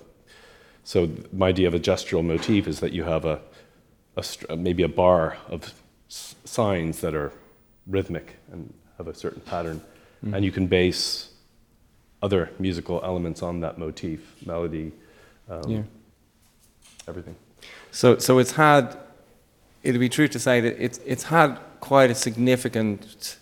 so 0.84 1.10
my 1.32 1.50
idea 1.50 1.68
of 1.68 1.74
a 1.74 1.80
gestural 1.80 2.24
motif 2.24 2.68
is 2.68 2.80
that 2.82 2.94
you 2.94 3.04
have 3.04 3.26
a, 3.26 3.42
a 4.18 4.56
maybe 4.56 4.84
a 4.84 4.88
bar 4.88 5.38
of 5.50 5.74
signs 6.08 7.02
that 7.02 7.16
are 7.16 7.32
rhythmic 7.88 8.36
and 8.52 8.74
have 8.98 9.08
a 9.08 9.14
certain 9.14 9.42
pattern, 9.42 9.82
mm-hmm. 10.24 10.34
and 10.34 10.46
you 10.46 10.52
can 10.52 10.68
base 10.68 11.30
other 12.22 12.50
musical 12.58 13.02
elements 13.04 13.44
on 13.44 13.60
that 13.60 13.78
motif, 13.78 14.34
melody, 14.46 14.94
um, 15.50 15.70
yeah. 15.70 15.82
everything. 17.08 17.36
So, 17.92 18.18
so 18.18 18.40
it's 18.40 18.54
had, 18.54 18.98
it'd 19.84 20.00
be 20.00 20.10
true 20.10 20.30
to 20.30 20.40
say 20.40 20.62
that 20.62 20.82
it's, 20.84 21.00
it's 21.06 21.24
had 21.24 21.60
quite 21.82 22.10
a 22.10 22.16
significant 22.16 23.38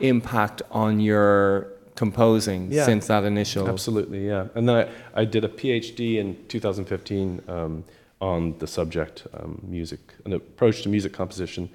impact 0.00 0.62
on 0.70 0.98
your 0.98 1.68
composing 1.94 2.72
yeah. 2.72 2.86
since 2.86 3.06
that 3.08 3.24
initial. 3.24 3.68
Absolutely, 3.68 4.26
yeah. 4.26 4.48
And 4.54 4.66
then 4.66 4.88
I, 5.14 5.20
I 5.20 5.24
did 5.26 5.44
a 5.44 5.48
PhD 5.48 6.16
in 6.16 6.36
2015 6.48 7.42
um, 7.48 7.84
on 8.22 8.56
the 8.60 8.66
subject 8.68 9.26
um, 9.34 9.60
music, 9.64 10.00
an 10.24 10.32
approach 10.32 10.82
to 10.82 10.88
music 10.88 11.12
composition 11.12 11.68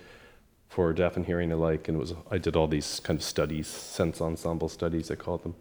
for 0.69 0.93
deaf 0.93 1.17
and 1.17 1.25
hearing 1.25 1.51
alike. 1.51 1.89
And 1.89 1.97
it 1.97 1.99
was 1.99 2.13
I 2.31 2.37
did 2.37 2.55
all 2.55 2.67
these 2.67 3.01
kind 3.01 3.19
of 3.19 3.23
studies, 3.23 3.67
sense 3.67 4.21
ensemble 4.21 4.69
studies, 4.69 5.11
I 5.11 5.15
called 5.15 5.43
them, 5.43 5.55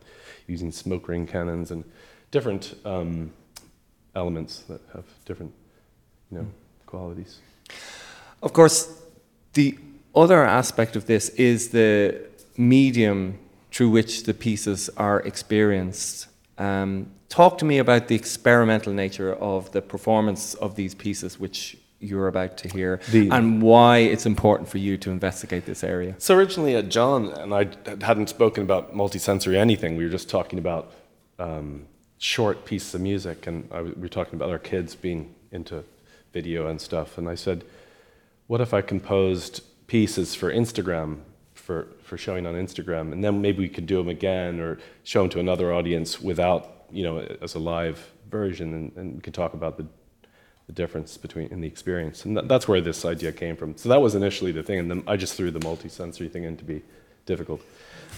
using 0.46 0.70
smoke 0.70 1.08
ring 1.08 1.26
canons 1.26 1.72
and 1.72 1.84
different 2.30 2.76
um, 2.84 3.32
elements 4.14 4.60
that 4.68 4.80
have 4.94 5.04
different 5.24 5.52
you 6.30 6.38
know, 6.38 6.46
qualities. 6.86 7.38
Of 8.40 8.52
course, 8.52 9.02
the 9.54 9.76
other 10.14 10.44
aspect 10.44 10.94
of 10.94 11.06
this 11.06 11.30
is 11.30 11.70
the 11.70 12.20
medium 12.56 13.40
through 13.72 13.90
which 13.90 14.22
the 14.22 14.34
pieces 14.34 14.88
are 14.96 15.20
experienced. 15.20 16.28
Um, 16.58 17.10
talk 17.28 17.58
to 17.58 17.64
me 17.64 17.78
about 17.78 18.08
the 18.08 18.14
experimental 18.14 18.92
nature 18.92 19.34
of 19.34 19.72
the 19.72 19.82
performance 19.82 20.54
of 20.54 20.74
these 20.74 20.94
pieces, 20.94 21.38
which 21.38 21.76
you're 21.98 22.28
about 22.28 22.58
to 22.58 22.68
hear, 22.68 23.00
the, 23.10 23.30
and 23.30 23.62
why 23.62 23.98
it's 23.98 24.26
important 24.26 24.68
for 24.68 24.78
you 24.78 24.98
to 24.98 25.10
investigate 25.10 25.64
this 25.64 25.82
area. 25.82 26.14
So 26.18 26.36
originally, 26.36 26.76
uh, 26.76 26.82
John 26.82 27.32
and 27.32 27.54
I 27.54 27.68
hadn't 28.04 28.28
spoken 28.28 28.62
about 28.62 28.94
multisensory 28.94 29.56
anything. 29.56 29.96
We 29.96 30.04
were 30.04 30.10
just 30.10 30.28
talking 30.28 30.58
about 30.58 30.92
um, 31.38 31.86
short 32.18 32.64
pieces 32.64 32.94
of 32.94 33.00
music, 33.00 33.46
and 33.46 33.68
I, 33.72 33.82
we 33.82 33.92
were 33.92 34.08
talking 34.08 34.34
about 34.34 34.50
our 34.50 34.58
kids 34.58 34.94
being 34.94 35.34
into 35.52 35.84
video 36.32 36.68
and 36.68 36.78
stuff. 36.80 37.16
And 37.16 37.28
I 37.28 37.34
said, 37.34 37.64
what 38.46 38.60
if 38.60 38.74
I 38.74 38.82
composed 38.82 39.62
pieces 39.86 40.34
for 40.34 40.52
Instagram, 40.52 41.20
for, 41.54 41.88
for 42.02 42.18
showing 42.18 42.46
on 42.46 42.54
Instagram, 42.54 43.12
and 43.12 43.24
then 43.24 43.40
maybe 43.40 43.60
we 43.60 43.68
could 43.68 43.86
do 43.86 43.96
them 43.96 44.08
again 44.08 44.60
or 44.60 44.78
show 45.02 45.22
them 45.22 45.30
to 45.30 45.40
another 45.40 45.72
audience 45.72 46.20
without, 46.20 46.75
you 46.90 47.02
know, 47.02 47.18
as 47.40 47.54
a 47.54 47.58
live 47.58 48.12
version, 48.30 48.74
and, 48.74 48.92
and 48.96 49.14
we 49.16 49.20
could 49.20 49.34
talk 49.34 49.54
about 49.54 49.76
the, 49.76 49.86
the 50.66 50.72
difference 50.72 51.16
between 51.16 51.48
in 51.48 51.60
the 51.60 51.68
experience. 51.68 52.24
And 52.24 52.36
that, 52.36 52.48
that's 52.48 52.68
where 52.68 52.80
this 52.80 53.04
idea 53.04 53.32
came 53.32 53.56
from. 53.56 53.76
So 53.76 53.88
that 53.88 54.00
was 54.00 54.14
initially 54.14 54.52
the 54.52 54.62
thing, 54.62 54.78
and 54.78 54.90
then 54.90 55.02
I 55.06 55.16
just 55.16 55.34
threw 55.34 55.50
the 55.50 55.60
multi-sensory 55.60 56.28
thing 56.28 56.44
in 56.44 56.56
to 56.56 56.64
be 56.64 56.82
difficult. 57.24 57.60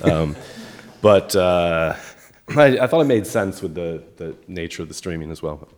Um, 0.03 0.37
but 1.03 1.35
uh, 1.37 1.95
I, 2.57 2.79
I 2.79 2.87
thought 2.87 3.01
it 3.01 3.07
made 3.07 3.27
sense 3.27 3.63
with 3.63 3.75
the, 3.75 4.03
the 4.17 4.37
nature 4.47 4.83
of 4.83 4.89
the 4.89 4.95
streaming 4.95 5.31
as 5.31 5.43
well. 5.43 5.69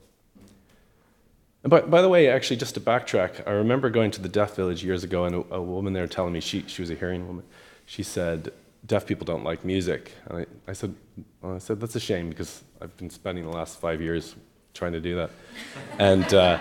And 1.62 1.70
by, 1.70 1.82
by 1.82 2.00
the 2.00 2.08
way, 2.08 2.28
actually, 2.28 2.56
just 2.56 2.74
to 2.74 2.80
backtrack, 2.80 3.46
I 3.46 3.50
remember 3.52 3.90
going 3.90 4.10
to 4.12 4.22
the 4.22 4.28
Deaf 4.28 4.56
Village 4.56 4.82
years 4.82 5.04
ago, 5.04 5.24
and 5.24 5.34
a, 5.34 5.54
a 5.54 5.62
woman 5.62 5.92
there 5.92 6.06
telling 6.06 6.32
me 6.32 6.40
she, 6.40 6.64
she 6.66 6.80
was 6.80 6.90
a 6.90 6.94
hearing 6.94 7.26
woman. 7.26 7.44
She 7.84 8.02
said, 8.02 8.52
"Deaf 8.86 9.06
people 9.06 9.24
don't 9.24 9.44
like 9.44 9.64
music." 9.64 10.12
And 10.26 10.38
I, 10.38 10.70
I 10.70 10.72
said, 10.72 10.94
well, 11.40 11.54
"I 11.54 11.58
said 11.58 11.80
that's 11.80 11.96
a 11.96 12.00
shame 12.00 12.28
because 12.28 12.62
I've 12.80 12.96
been 12.96 13.10
spending 13.10 13.44
the 13.44 13.50
last 13.50 13.80
five 13.80 14.00
years 14.00 14.36
trying 14.74 14.92
to 14.92 15.00
do 15.00 15.16
that." 15.16 15.30
and 15.98 16.32
uh, 16.34 16.58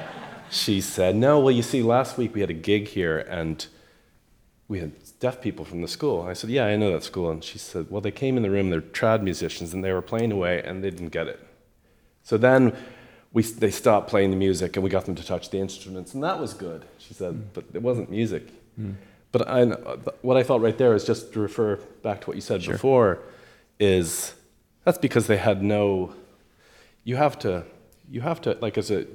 she 0.49 0.81
said, 0.81 1.15
"No, 1.15 1.39
well, 1.39 1.51
you 1.51 1.63
see, 1.63 1.81
last 1.83 2.17
week 2.17 2.33
we 2.33 2.41
had 2.41 2.49
a 2.49 2.61
gig 2.69 2.87
here, 2.87 3.19
and 3.19 3.65
we 4.67 4.79
had 4.79 4.91
deaf 5.19 5.41
people 5.41 5.65
from 5.65 5.81
the 5.81 5.87
school." 5.87 6.23
I 6.23 6.33
said, 6.33 6.49
"Yeah, 6.49 6.65
I 6.65 6.75
know 6.75 6.91
that 6.93 7.03
school." 7.03 7.29
And 7.29 7.43
she 7.43 7.57
said, 7.57 7.87
"Well, 7.89 8.01
they 8.01 8.11
came 8.11 8.37
in 8.37 8.43
the 8.43 8.51
room. 8.51 8.69
They're 8.69 8.81
trad 8.81 9.21
musicians, 9.21 9.73
and 9.73 9.83
they 9.83 9.93
were 9.93 10.01
playing 10.01 10.31
away, 10.31 10.61
and 10.63 10.83
they 10.83 10.89
didn't 10.89 11.09
get 11.09 11.27
it." 11.27 11.39
So 12.23 12.37
then 12.37 12.75
we, 13.33 13.43
they 13.43 13.71
stopped 13.71 14.09
playing 14.09 14.31
the 14.31 14.35
music 14.35 14.75
and 14.75 14.83
we 14.83 14.89
got 14.89 15.05
them 15.05 15.15
to 15.15 15.25
touch 15.25 15.49
the 15.49 15.59
instruments, 15.59 16.13
and 16.13 16.23
that 16.23 16.39
was 16.39 16.53
good, 16.53 16.85
she 16.97 17.13
said, 17.13 17.33
mm. 17.33 17.43
but 17.53 17.65
it 17.73 17.81
wasn't 17.81 18.09
music. 18.09 18.47
Mm. 18.79 18.95
But 19.31 19.47
I, 19.47 19.65
what 20.21 20.37
I 20.37 20.43
thought 20.43 20.61
right 20.61 20.77
there 20.77 20.95
is 20.95 21.05
just 21.05 21.33
to 21.33 21.39
refer 21.39 21.75
back 22.01 22.21
to 22.21 22.27
what 22.27 22.35
you 22.35 22.41
said 22.41 22.63
sure. 22.63 22.73
before, 22.73 23.19
is 23.79 24.33
that's 24.85 24.97
because 24.97 25.27
they 25.27 25.37
had 25.37 25.61
no. 25.61 26.13
You 27.03 27.15
have 27.15 27.37
to, 27.39 27.63
you 28.09 28.21
have 28.21 28.41
to, 28.41 28.57
like 28.61 28.77
as 28.77 28.91
a 28.91 29.05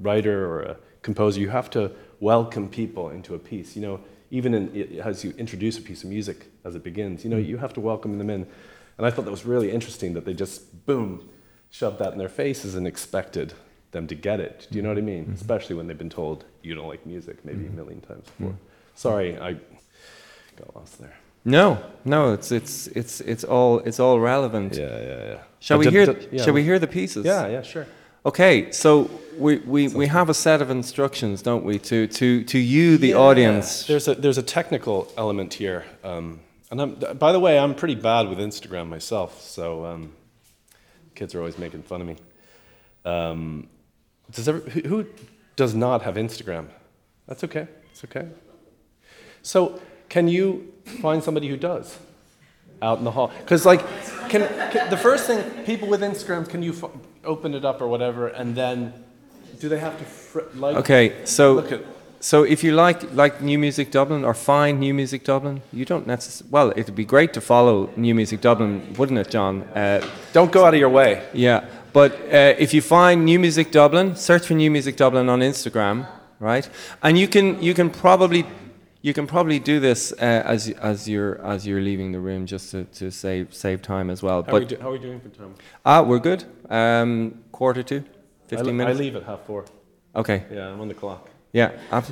writer 0.00 0.46
or 0.46 0.62
a 0.62 0.76
composer, 1.02 1.40
you 1.40 1.50
have 1.50 1.70
to 1.70 1.90
welcome 2.20 2.68
people 2.68 3.10
into 3.10 3.34
a 3.34 3.38
piece. 3.38 3.74
You 3.76 3.82
know, 3.82 4.00
even 4.30 4.54
in, 4.54 5.00
as 5.00 5.24
you 5.24 5.34
introduce 5.38 5.78
a 5.78 5.82
piece 5.82 6.04
of 6.04 6.10
music 6.10 6.46
as 6.64 6.74
it 6.74 6.84
begins, 6.84 7.24
you 7.24 7.30
know, 7.30 7.36
mm. 7.36 7.46
you 7.46 7.58
have 7.58 7.72
to 7.74 7.80
welcome 7.80 8.18
them 8.18 8.30
in. 8.30 8.46
And 8.98 9.06
I 9.06 9.10
thought 9.10 9.24
that 9.24 9.30
was 9.30 9.44
really 9.44 9.70
interesting 9.70 10.14
that 10.14 10.24
they 10.24 10.34
just 10.34 10.86
boom 10.86 11.28
shoved 11.70 11.98
that 11.98 12.12
in 12.12 12.18
their 12.18 12.28
faces 12.28 12.74
and 12.74 12.86
expected 12.86 13.54
them 13.92 14.06
to 14.06 14.14
get 14.14 14.38
it. 14.38 14.68
Do 14.70 14.76
you 14.76 14.82
know 14.82 14.90
what 14.90 14.98
I 14.98 15.02
mean? 15.02 15.24
Mm-hmm. 15.24 15.34
Especially 15.34 15.74
when 15.76 15.86
they've 15.86 15.98
been 15.98 16.10
told 16.10 16.44
you 16.62 16.74
don't 16.74 16.88
like 16.88 17.04
music 17.06 17.44
maybe 17.44 17.64
mm-hmm. 17.64 17.72
a 17.72 17.76
million 17.76 18.00
times 18.00 18.24
before. 18.24 18.52
Mm-hmm. 18.52 18.71
Sorry, 18.94 19.38
I 19.38 19.54
got 20.56 20.76
lost 20.76 20.98
there. 21.00 21.14
No, 21.44 21.82
no, 22.04 22.32
it's 22.32 22.52
it's 22.52 22.86
it's 22.88 23.20
it's 23.20 23.44
all 23.44 23.80
it's 23.80 23.98
all 23.98 24.20
relevant. 24.20 24.76
Yeah, 24.76 24.86
yeah, 24.86 25.24
yeah. 25.24 25.38
Shall 25.58 25.78
but 25.78 25.86
we 25.86 25.92
hear? 25.92 26.16
yeah. 26.30 26.42
Shall 26.44 26.54
we 26.54 26.62
hear 26.62 26.78
the 26.78 26.86
pieces? 26.86 27.24
Yeah, 27.24 27.48
yeah, 27.48 27.62
sure. 27.62 27.86
Okay, 28.24 28.70
so 28.70 29.10
we, 29.36 29.56
we, 29.58 29.88
we 29.88 30.06
have 30.06 30.28
a 30.28 30.34
set 30.34 30.62
of 30.62 30.70
instructions, 30.70 31.42
don't 31.42 31.64
we, 31.64 31.80
to 31.80 32.06
to 32.06 32.44
to 32.44 32.58
you, 32.58 32.96
the 32.96 33.08
yeah. 33.08 33.16
audience. 33.16 33.86
There's 33.86 34.06
a 34.06 34.14
there's 34.14 34.38
a 34.38 34.42
technical 34.44 35.12
element 35.16 35.54
here, 35.54 35.84
um, 36.04 36.38
and 36.70 36.80
I'm, 36.80 36.94
by 37.18 37.32
the 37.32 37.40
way, 37.40 37.58
I'm 37.58 37.74
pretty 37.74 37.96
bad 37.96 38.28
with 38.28 38.38
Instagram 38.38 38.88
myself, 38.88 39.42
so 39.42 39.84
um, 39.84 40.12
kids 41.16 41.34
are 41.34 41.40
always 41.40 41.58
making 41.58 41.82
fun 41.82 42.00
of 42.00 42.06
me. 42.06 42.16
Um, 43.04 43.68
does 44.30 44.48
ever, 44.48 44.60
who, 44.60 44.80
who 44.82 45.06
does 45.56 45.74
not 45.74 46.02
have 46.02 46.14
Instagram? 46.14 46.68
That's 47.26 47.42
okay. 47.42 47.66
It's 47.90 48.04
okay. 48.04 48.28
So, 49.42 49.80
can 50.08 50.28
you 50.28 50.72
find 51.00 51.22
somebody 51.22 51.48
who 51.48 51.56
does 51.56 51.98
out 52.80 52.98
in 52.98 53.04
the 53.04 53.10
hall? 53.10 53.30
Because, 53.40 53.66
like, 53.66 53.80
can, 54.28 54.48
can, 54.70 54.90
the 54.90 54.96
first 54.96 55.26
thing 55.26 55.64
people 55.64 55.88
with 55.88 56.00
Instagram, 56.00 56.48
can 56.48 56.62
you 56.62 56.72
f- 56.72 56.90
open 57.24 57.54
it 57.54 57.64
up 57.64 57.80
or 57.80 57.88
whatever, 57.88 58.28
and 58.28 58.54
then 58.54 58.92
do 59.60 59.68
they 59.68 59.78
have 59.78 59.98
to 59.98 60.04
fr- 60.04 60.40
like? 60.54 60.76
Okay, 60.76 61.24
so 61.24 61.60
at, 61.60 61.84
so 62.20 62.44
if 62.44 62.62
you 62.62 62.72
like 62.72 63.12
like 63.14 63.40
New 63.40 63.58
Music 63.58 63.90
Dublin 63.90 64.24
or 64.24 64.34
find 64.34 64.80
New 64.80 64.94
Music 64.94 65.24
Dublin, 65.24 65.62
you 65.72 65.84
don't 65.84 66.06
necessarily. 66.06 66.50
Well, 66.50 66.72
it'd 66.76 66.94
be 66.94 67.04
great 67.04 67.32
to 67.34 67.40
follow 67.40 67.90
New 67.96 68.14
Music 68.14 68.40
Dublin, 68.40 68.94
wouldn't 68.98 69.18
it, 69.18 69.30
John? 69.30 69.62
Uh, 69.74 70.06
don't 70.32 70.52
go 70.52 70.64
out 70.64 70.74
of 70.74 70.80
your 70.80 70.88
way. 70.88 71.22
Yeah, 71.32 71.64
but 71.92 72.12
uh, 72.12 72.54
if 72.58 72.72
you 72.74 72.82
find 72.82 73.24
New 73.24 73.38
Music 73.38 73.70
Dublin, 73.70 74.16
search 74.16 74.46
for 74.46 74.54
New 74.54 74.70
Music 74.70 74.96
Dublin 74.96 75.28
on 75.28 75.40
Instagram, 75.40 76.06
right? 76.38 76.68
And 77.02 77.18
you 77.18 77.28
can 77.28 77.62
you 77.62 77.74
can 77.74 77.90
probably 77.90 78.46
you 79.02 79.12
can 79.12 79.26
probably 79.26 79.58
do 79.58 79.80
this 79.80 80.12
uh, 80.12 80.42
as 80.44 80.70
as 80.70 81.08
you're 81.08 81.40
as 81.44 81.66
you're 81.66 81.80
leaving 81.80 82.12
the 82.12 82.20
room 82.20 82.46
just 82.46 82.70
to, 82.70 82.84
to 82.84 83.10
save 83.10 83.52
save 83.52 83.82
time 83.82 84.08
as 84.10 84.22
well. 84.22 84.42
How, 84.42 84.52
but, 84.52 84.54
are, 84.54 84.60
we 84.60 84.66
do, 84.66 84.76
how 84.80 84.88
are 84.88 84.92
we 84.92 84.98
doing 84.98 85.20
for 85.20 85.28
time? 85.28 85.54
Ah, 85.84 86.02
we're 86.02 86.18
good. 86.18 86.44
Um, 86.70 87.44
quarter 87.52 87.82
to, 87.82 88.04
fifteen 88.46 88.68
I, 88.68 88.72
minutes. 88.72 88.98
I 88.98 89.02
leave 89.02 89.16
at 89.16 89.24
half 89.24 89.44
four. 89.46 89.64
Okay. 90.14 90.44
Yeah, 90.50 90.68
I'm 90.68 90.80
on 90.80 90.88
the 90.88 90.94
clock. 90.94 91.28
Yeah, 91.52 91.72
uh, 91.90 92.02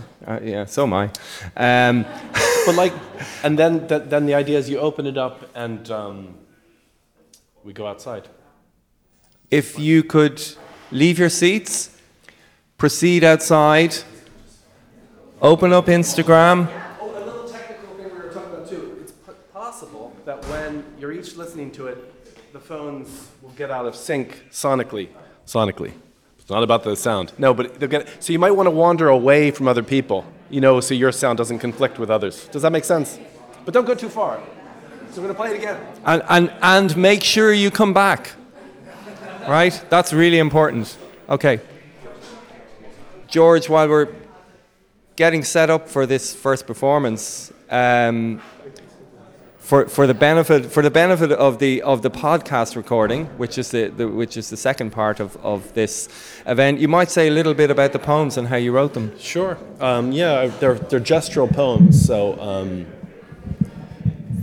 yeah. 0.43 0.67
So 0.67 0.83
am 0.83 0.93
I. 0.93 1.05
Um, 1.57 2.05
but 2.67 2.75
like, 2.75 2.93
and 3.43 3.59
then 3.59 3.89
th- 3.89 4.03
then 4.07 4.27
the 4.27 4.35
idea 4.35 4.59
is 4.59 4.69
you 4.69 4.79
open 4.79 5.07
it 5.07 5.17
up 5.17 5.49
and 5.55 5.91
um, 5.91 6.35
we 7.65 7.73
go 7.73 7.87
outside 7.87 8.29
if 9.51 9.79
you 9.79 10.03
could 10.03 10.41
leave 10.93 11.19
your 11.19 11.29
seats, 11.29 11.97
proceed 12.79 13.25
outside, 13.25 13.97
open 15.41 15.73
up 15.73 15.87
Instagram. 15.87 16.69
Oh, 17.01 17.11
a 17.11 17.25
little 17.25 17.49
technical 17.49 17.95
thing 17.97 18.13
we 18.13 18.21
were 18.21 18.33
talking 18.33 18.53
about 18.53 18.69
too. 18.69 18.99
It's 19.01 19.13
possible 19.53 20.15
that 20.25 20.45
when 20.47 20.85
you're 20.99 21.13
each 21.13 21.37
listening 21.37 21.71
to 21.73 21.87
it, 21.89 22.53
the 22.53 22.61
phones 22.61 23.29
will 23.43 23.51
get 23.51 23.71
out 23.71 23.87
of 23.87 23.95
sync 23.95 24.45
sonically. 24.51 25.09
Sonically. 25.47 25.93
It's 26.39 26.51
not 26.51 26.63
about 26.63 26.85
the 26.85 26.97
sound. 26.97 27.33
No, 27.39 27.55
but 27.55 27.79
they'll 27.79 27.89
get. 27.89 28.23
So 28.23 28.33
you 28.33 28.39
might 28.39 28.53
want 28.53 28.67
to 28.67 28.73
wander 28.73 29.09
away 29.09 29.51
from 29.51 29.69
other 29.69 29.83
people, 29.83 30.25
you 30.49 30.61
know, 30.61 30.81
so 30.81 30.95
your 30.95 31.13
sound 31.13 31.39
doesn't 31.39 31.59
conflict 31.59 31.99
with 31.99 32.11
others. 32.11 32.47
Does 32.49 32.63
that 32.63 32.73
make 32.73 32.85
sense? 32.85 33.19
But 33.65 33.75
don't 33.75 33.87
go 33.87 33.95
too 33.95 34.09
far. 34.09 34.43
So 35.11 35.21
we're 35.21 35.29
going 35.29 35.35
to 35.35 35.35
play 35.35 35.51
it 35.51 35.59
again. 35.59 35.81
And, 36.05 36.23
and, 36.29 36.53
and 36.63 36.97
make 36.97 37.25
sure 37.25 37.53
you 37.53 37.71
come 37.71 37.93
back 37.93 38.31
right? 39.49 39.85
That's 39.89 40.13
really 40.13 40.39
important. 40.39 40.97
Okay. 41.29 41.61
George, 43.29 43.69
while 43.69 43.89
we're 43.89 44.09
getting 45.21 45.45
set 45.45 45.69
up 45.69 45.87
for 45.87 46.07
this 46.07 46.35
first 46.35 46.67
performance, 46.67 47.53
um, 47.69 48.41
for, 49.59 49.87
for 49.87 50.07
the 50.07 50.15
benefit 50.15 50.73
for 50.75 50.83
the 50.83 50.91
benefit 50.91 51.31
of 51.31 51.59
the 51.59 51.83
of 51.83 52.01
the 52.01 52.11
podcast 52.11 52.75
recording, 52.75 53.27
which 53.37 53.59
is 53.59 53.71
the, 53.71 53.89
the, 53.99 54.09
which 54.09 54.39
is 54.39 54.49
the 54.49 54.57
second 54.57 54.93
part 54.93 55.21
of, 55.21 55.37
of 55.45 55.75
this 55.75 56.09
event, 56.47 56.81
you 56.81 56.89
might 56.89 57.11
say 57.11 57.29
a 57.29 57.31
little 57.31 57.53
bit 57.53 57.71
about 57.71 57.93
the 57.93 57.99
poems 57.99 58.39
and 58.39 58.49
how 58.49 58.57
you 58.57 58.73
wrote 58.73 58.95
them. 58.95 59.13
Sure. 59.19 59.59
Um, 59.79 60.11
yeah, 60.11 60.47
they're 60.59 60.79
they're 60.89 61.07
gestural 61.15 61.49
poems. 61.63 62.03
So 62.07 62.41
um, 62.41 62.87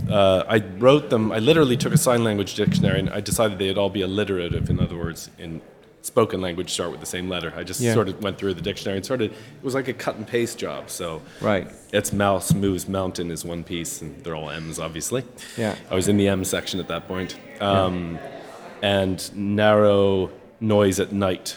uh, 0.08 0.44
I 0.48 0.58
wrote 0.78 1.10
them, 1.10 1.32
I 1.32 1.40
literally 1.40 1.76
took 1.76 1.92
a 1.92 1.98
sign 1.98 2.22
language 2.22 2.54
dictionary 2.54 3.00
and 3.00 3.10
I 3.10 3.20
decided 3.20 3.58
they'd 3.58 3.76
all 3.76 3.90
be 3.90 4.02
alliterative. 4.02 4.70
In 4.70 4.78
other 4.78 4.96
words, 4.96 5.28
in 5.38 5.60
spoken 6.08 6.40
language, 6.40 6.70
start 6.70 6.90
with 6.90 7.00
the 7.00 7.06
same 7.06 7.28
letter. 7.28 7.52
I 7.56 7.62
just 7.62 7.80
yeah. 7.80 7.94
sort 7.94 8.08
of 8.08 8.20
went 8.22 8.38
through 8.38 8.54
the 8.54 8.60
dictionary 8.60 8.96
and 8.96 9.06
sort 9.06 9.22
of, 9.22 9.30
it 9.30 9.36
was 9.62 9.74
like 9.74 9.86
a 9.86 9.92
cut 9.92 10.16
and 10.16 10.26
paste 10.26 10.58
job. 10.58 10.90
So 10.90 11.22
right. 11.40 11.70
it's 11.92 12.12
mouse, 12.12 12.52
moves, 12.52 12.88
mountain 12.88 13.30
is 13.30 13.44
one 13.44 13.62
piece, 13.62 14.02
and 14.02 14.24
they're 14.24 14.34
all 14.34 14.50
M's, 14.50 14.80
obviously. 14.80 15.24
Yeah. 15.56 15.76
I 15.90 15.94
was 15.94 16.08
in 16.08 16.16
the 16.16 16.26
M 16.26 16.44
section 16.44 16.80
at 16.80 16.88
that 16.88 17.06
point. 17.06 17.38
Um, 17.60 18.14
yeah. 18.14 18.40
And 18.80 19.36
narrow 19.36 20.30
noise 20.60 20.98
at 20.98 21.12
night. 21.12 21.56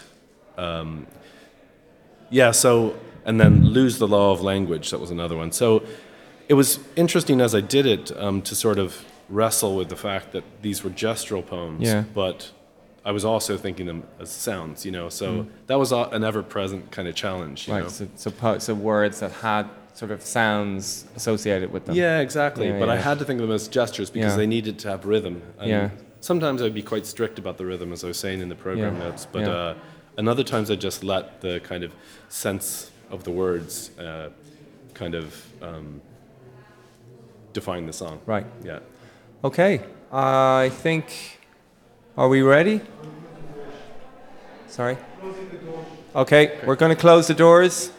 Um, 0.58 1.08
yeah, 2.30 2.52
so, 2.52 2.96
and 3.26 3.40
then 3.40 3.66
lose 3.66 3.98
the 3.98 4.08
law 4.08 4.32
of 4.32 4.42
language, 4.42 4.92
that 4.92 5.00
was 5.00 5.12
another 5.12 5.36
one. 5.36 5.52
So, 5.52 5.84
it 6.50 6.56
was 6.56 6.80
interesting 6.96 7.40
as 7.40 7.56
I 7.56 7.62
did 7.62 7.86
it 7.86 8.12
um, 8.18 8.42
to 8.42 8.56
sort 8.56 8.78
of 8.78 9.06
wrestle 9.30 9.78
with 9.78 9.88
the 9.88 9.96
fact 9.96 10.34
that 10.34 10.44
these 10.62 10.84
were 10.84 10.90
gestural 10.90 11.46
poems, 11.46 11.88
yeah. 11.88 12.04
but 12.14 12.52
I 13.04 13.12
was 13.12 13.26
also 13.26 13.58
thinking 13.58 13.88
them 13.88 14.04
as 14.20 14.30
sounds, 14.30 14.86
you 14.86 14.92
know. 14.92 15.10
So 15.10 15.44
mm. 15.44 15.48
that 15.68 15.80
was 15.80 15.92
an 15.92 16.24
ever-present 16.24 16.92
kind 16.92 17.08
of 17.08 17.16
challenge, 17.16 17.68
you 17.68 17.74
right. 17.74 17.84
know. 17.84 17.90
So, 17.90 18.08
so, 18.16 18.32
po- 18.32 18.60
so 18.60 18.76
words 18.76 19.20
that 19.22 19.32
had 19.32 19.68
sort 19.94 20.12
of 20.12 20.22
sounds 20.22 21.06
associated 21.16 21.72
with 21.72 21.86
them. 21.86 21.96
Yeah, 21.96 22.20
exactly. 22.20 22.68
Yeah, 22.68 22.80
but 22.80 22.88
yeah. 22.88 22.94
I 22.94 22.98
had 22.98 23.18
to 23.20 23.26
think 23.26 23.42
of 23.42 23.48
them 23.48 23.56
as 23.56 23.68
gestures 23.68 24.10
because 24.10 24.34
yeah. 24.34 24.38
they 24.38 24.48
needed 24.48 24.78
to 24.80 24.90
have 24.90 25.06
rhythm. 25.06 25.42
And 25.60 25.70
yeah. 25.70 25.90
Sometimes 26.20 26.62
I'd 26.62 26.76
be 26.76 26.84
quite 26.84 27.08
strict 27.08 27.40
about 27.40 27.58
the 27.58 27.66
rhythm, 27.66 27.92
as 27.92 28.04
I 28.04 28.08
was 28.08 28.18
saying 28.18 28.42
in 28.42 28.50
the 28.50 28.56
program 28.56 29.00
notes. 29.00 29.26
But 29.26 29.48
uh, 29.48 29.74
and 30.18 30.30
other 30.30 30.44
times 30.44 30.70
I 30.70 30.76
just 30.76 31.04
let 31.04 31.42
the 31.42 31.60
kind 31.62 31.84
of 31.84 31.96
sense 32.30 32.92
of 33.10 33.24
the 33.24 33.32
words 33.32 33.98
uh, 33.98 34.30
kind 34.94 35.16
of 35.16 35.44
um, 35.64 36.02
define 37.54 37.88
the 37.88 37.94
song. 37.94 38.22
Right. 38.28 38.46
Yeah. 38.64 38.80
Okay. 39.44 39.82
I 40.12 40.70
think. 40.70 41.40
Are 42.22 42.30
we 42.30 42.44
ready? 42.44 42.82
Sorry. 44.68 44.96
Okay, 46.16 46.60
we're 46.68 46.76
going 46.76 46.96
to 46.96 47.02
close 47.02 47.26
the 47.26 47.34
doors. 47.34 47.92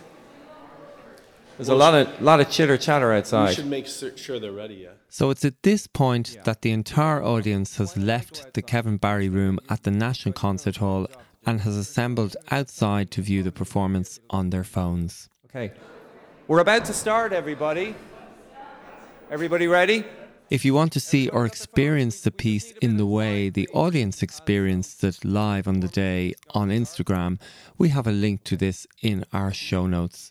There's 1.56 1.68
a 1.68 1.74
lot 1.74 1.92
of 1.94 2.22
lot 2.22 2.38
of 2.38 2.48
chitter 2.48 2.76
chatter 2.76 3.12
outside. 3.12 3.48
We 3.48 3.54
should 3.56 3.66
make 3.66 3.88
sure 3.88 4.38
they're 4.38 4.52
ready. 4.52 4.76
Yeah. 4.76 4.90
So 5.08 5.30
it's 5.30 5.44
at 5.44 5.60
this 5.64 5.88
point 5.88 6.38
that 6.44 6.62
the 6.62 6.70
entire 6.70 7.20
audience 7.20 7.78
has 7.78 7.96
left 7.96 8.54
the 8.54 8.62
Kevin 8.62 8.96
Barry 8.96 9.28
room 9.28 9.58
at 9.68 9.82
the 9.82 9.90
National 9.90 10.32
Concert 10.32 10.76
Hall 10.76 11.08
and 11.44 11.62
has 11.62 11.76
assembled 11.76 12.36
outside 12.52 13.10
to 13.10 13.22
view 13.22 13.42
the 13.42 13.50
performance 13.50 14.20
on 14.30 14.50
their 14.50 14.62
phones. 14.62 15.28
Okay. 15.46 15.72
We're 16.46 16.60
about 16.60 16.84
to 16.84 16.92
start, 16.92 17.32
everybody. 17.32 17.96
Everybody 19.32 19.66
ready? 19.66 20.04
If 20.52 20.66
you 20.66 20.74
want 20.74 20.92
to 20.92 21.00
see 21.00 21.30
or 21.30 21.46
experience 21.46 22.20
the 22.20 22.30
piece 22.30 22.72
in 22.82 22.98
the 22.98 23.06
way 23.06 23.48
the 23.48 23.66
audience 23.68 24.22
experienced 24.22 25.02
it 25.02 25.24
live 25.24 25.66
on 25.66 25.80
the 25.80 25.88
day 25.88 26.34
on 26.50 26.68
Instagram, 26.68 27.40
we 27.78 27.88
have 27.88 28.06
a 28.06 28.12
link 28.12 28.44
to 28.44 28.58
this 28.58 28.86
in 29.00 29.24
our 29.32 29.54
show 29.54 29.86
notes. 29.86 30.30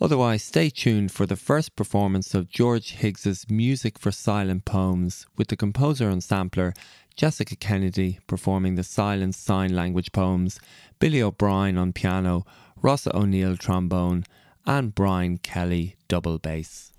Otherwise, 0.00 0.42
stay 0.42 0.70
tuned 0.70 1.12
for 1.12 1.24
the 1.24 1.36
first 1.36 1.76
performance 1.76 2.34
of 2.34 2.50
George 2.50 2.94
Higgs's 2.94 3.48
Music 3.48 3.96
for 3.96 4.10
Silent 4.10 4.64
Poems 4.64 5.24
with 5.36 5.46
the 5.46 5.56
composer 5.56 6.08
and 6.08 6.24
sampler 6.24 6.74
Jessica 7.14 7.54
Kennedy 7.54 8.18
performing 8.26 8.74
the 8.74 8.82
silent 8.82 9.36
sign 9.36 9.72
language 9.72 10.10
poems, 10.10 10.58
Billy 10.98 11.22
O'Brien 11.22 11.78
on 11.78 11.92
piano, 11.92 12.44
Rossa 12.82 13.16
O'Neill 13.16 13.56
trombone, 13.56 14.24
and 14.66 14.96
Brian 14.96 15.38
Kelly 15.38 15.94
double 16.08 16.40
bass. 16.40 16.90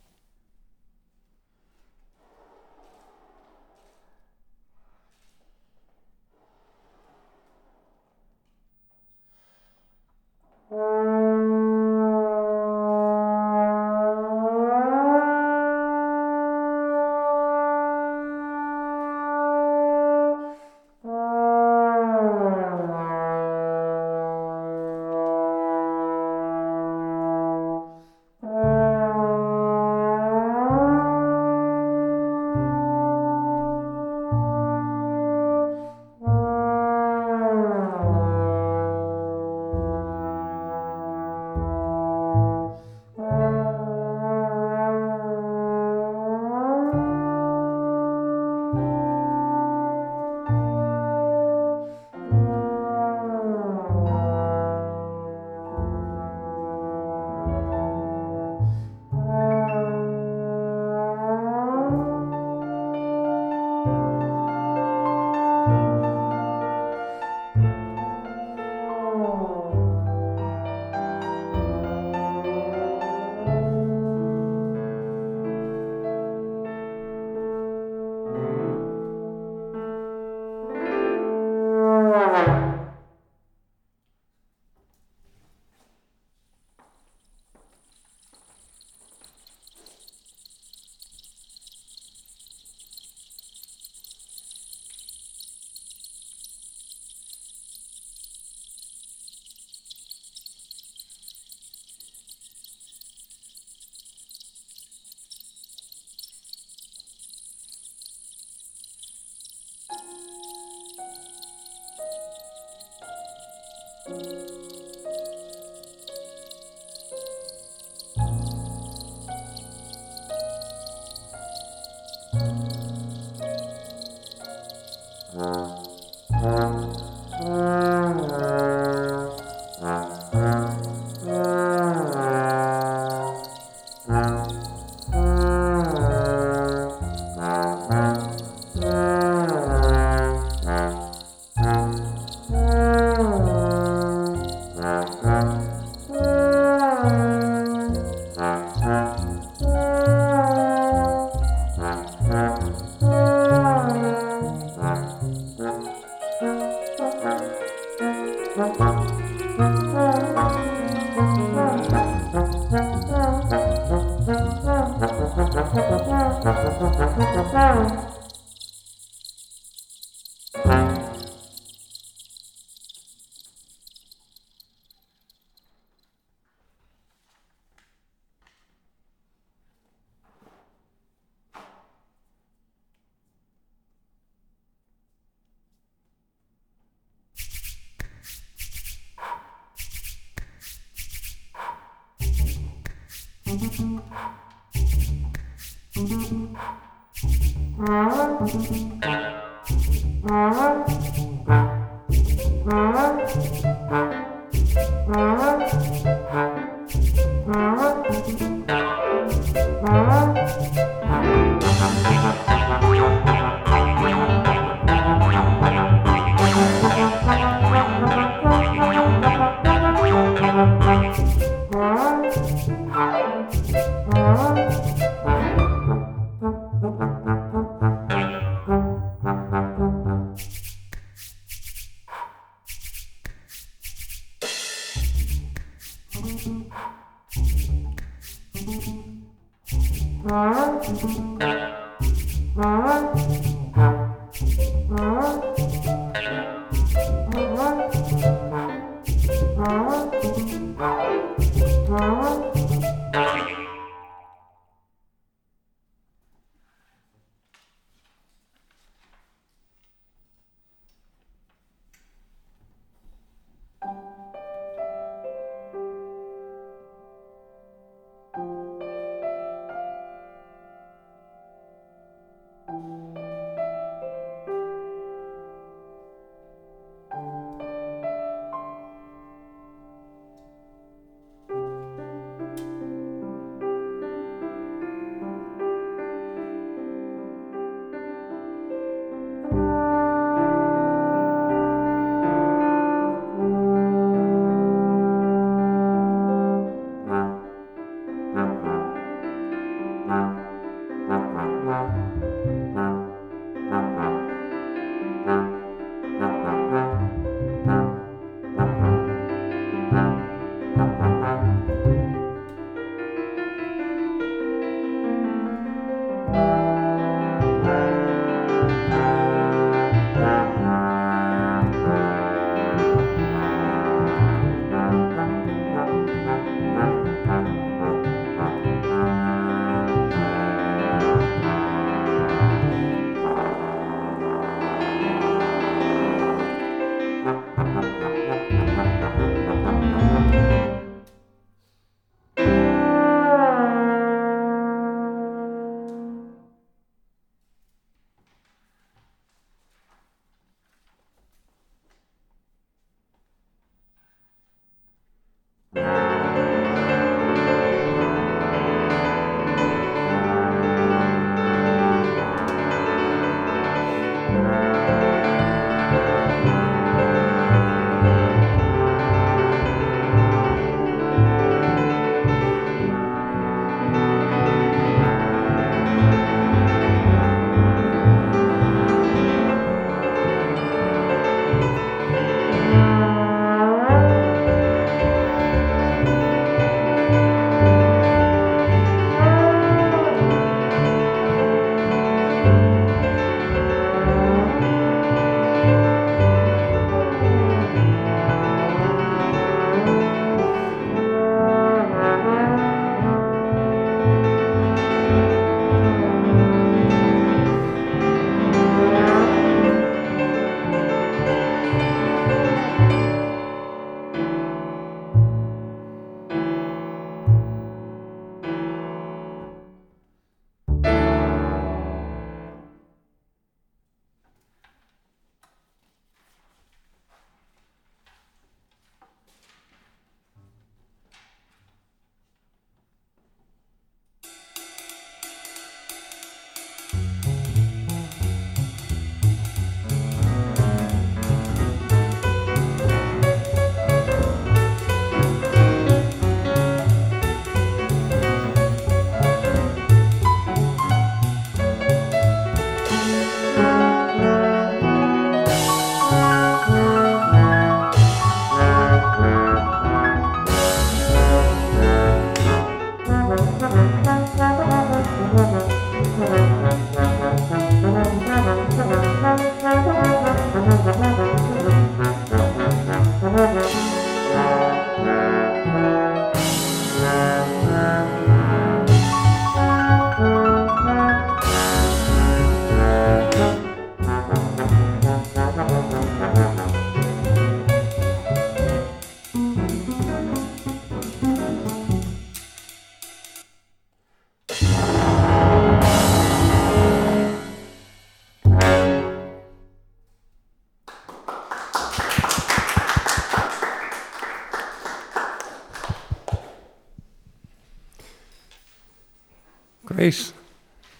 Great. 510.06 510.34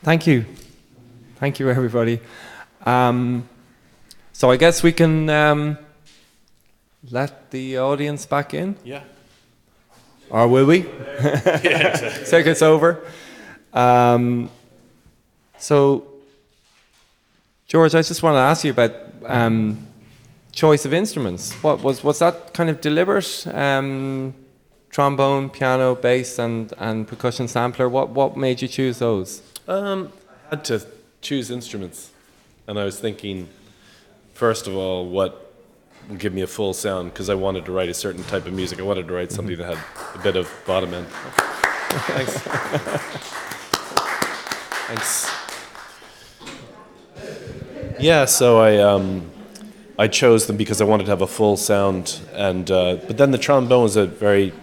Thank 0.02 0.26
you. 0.26 0.46
Thank 1.36 1.60
you, 1.60 1.70
everybody. 1.70 2.20
Um, 2.88 3.48
so 4.34 4.50
I 4.50 4.58
guess 4.58 4.82
we 4.82 4.94
can 4.94 5.30
um, 5.30 5.78
let 7.12 7.52
the 7.52 7.78
audience 7.78 8.26
back 8.26 8.56
in. 8.56 8.76
Yeah. 8.84 9.04
Or 10.32 10.48
will 10.48 10.66
we? 10.66 10.88
Us 11.20 12.64
over. 12.64 13.06
Um, 13.72 14.50
so, 15.60 16.08
George, 17.68 17.94
I 17.94 18.02
just 18.02 18.24
want 18.24 18.34
to 18.34 18.40
ask 18.40 18.64
you 18.64 18.72
about 18.72 18.92
um, 19.28 19.86
choice 20.52 20.84
of 20.84 20.96
instruments. 20.96 21.54
What 21.62 21.84
was 21.84 22.04
was 22.04 22.18
that 22.18 22.56
kind 22.56 22.72
of 22.72 22.82
deliberate? 22.82 23.46
Trombone, 24.96 25.50
piano, 25.50 25.94
bass, 25.94 26.40
and, 26.40 26.72
and 26.78 27.06
percussion 27.06 27.50
sampler. 27.50 27.90
What 27.90 28.12
what 28.12 28.38
made 28.38 28.62
you 28.62 28.70
choose 28.70 29.00
those? 29.00 29.42
Um, 29.68 30.14
I 30.50 30.56
had 30.56 30.64
to 30.72 30.88
choose 31.20 31.52
instruments, 31.52 32.12
and 32.66 32.80
I 32.80 32.86
was 32.86 32.98
thinking, 32.98 33.50
first 34.36 34.68
of 34.68 34.74
all, 34.74 35.06
what 35.06 35.52
would 36.08 36.18
give 36.18 36.34
me 36.34 36.44
a 36.44 36.48
full 36.48 36.74
sound 36.74 37.12
because 37.12 37.30
I 37.30 37.36
wanted 37.36 37.66
to 37.66 37.74
write 37.74 37.90
a 37.90 37.94
certain 37.94 38.24
type 38.24 38.46
of 38.46 38.54
music. 38.54 38.80
I 38.80 38.84
wanted 38.84 39.10
to 39.10 39.14
write 39.14 39.34
something 39.34 39.58
that 39.58 39.76
had 39.76 39.84
a 40.18 40.24
bit 40.24 40.38
of 40.38 40.50
bottom 40.66 40.94
end. 40.94 41.08
Thanks. 42.16 42.34
Thanks. 44.88 45.30
Yeah, 48.00 48.24
so 48.24 48.60
I 48.62 48.78
um, 48.78 49.30
I 50.00 50.08
chose 50.08 50.48
them 50.48 50.56
because 50.56 50.80
I 50.80 50.86
wanted 50.86 51.04
to 51.04 51.12
have 51.12 51.22
a 51.22 51.28
full 51.28 51.58
sound, 51.58 52.22
and 52.32 52.72
uh, 52.72 52.96
but 53.08 53.18
then 53.18 53.32
the 53.32 53.38
trombone 53.38 53.84
was 53.84 53.98
a 53.98 54.06
very 54.06 54.54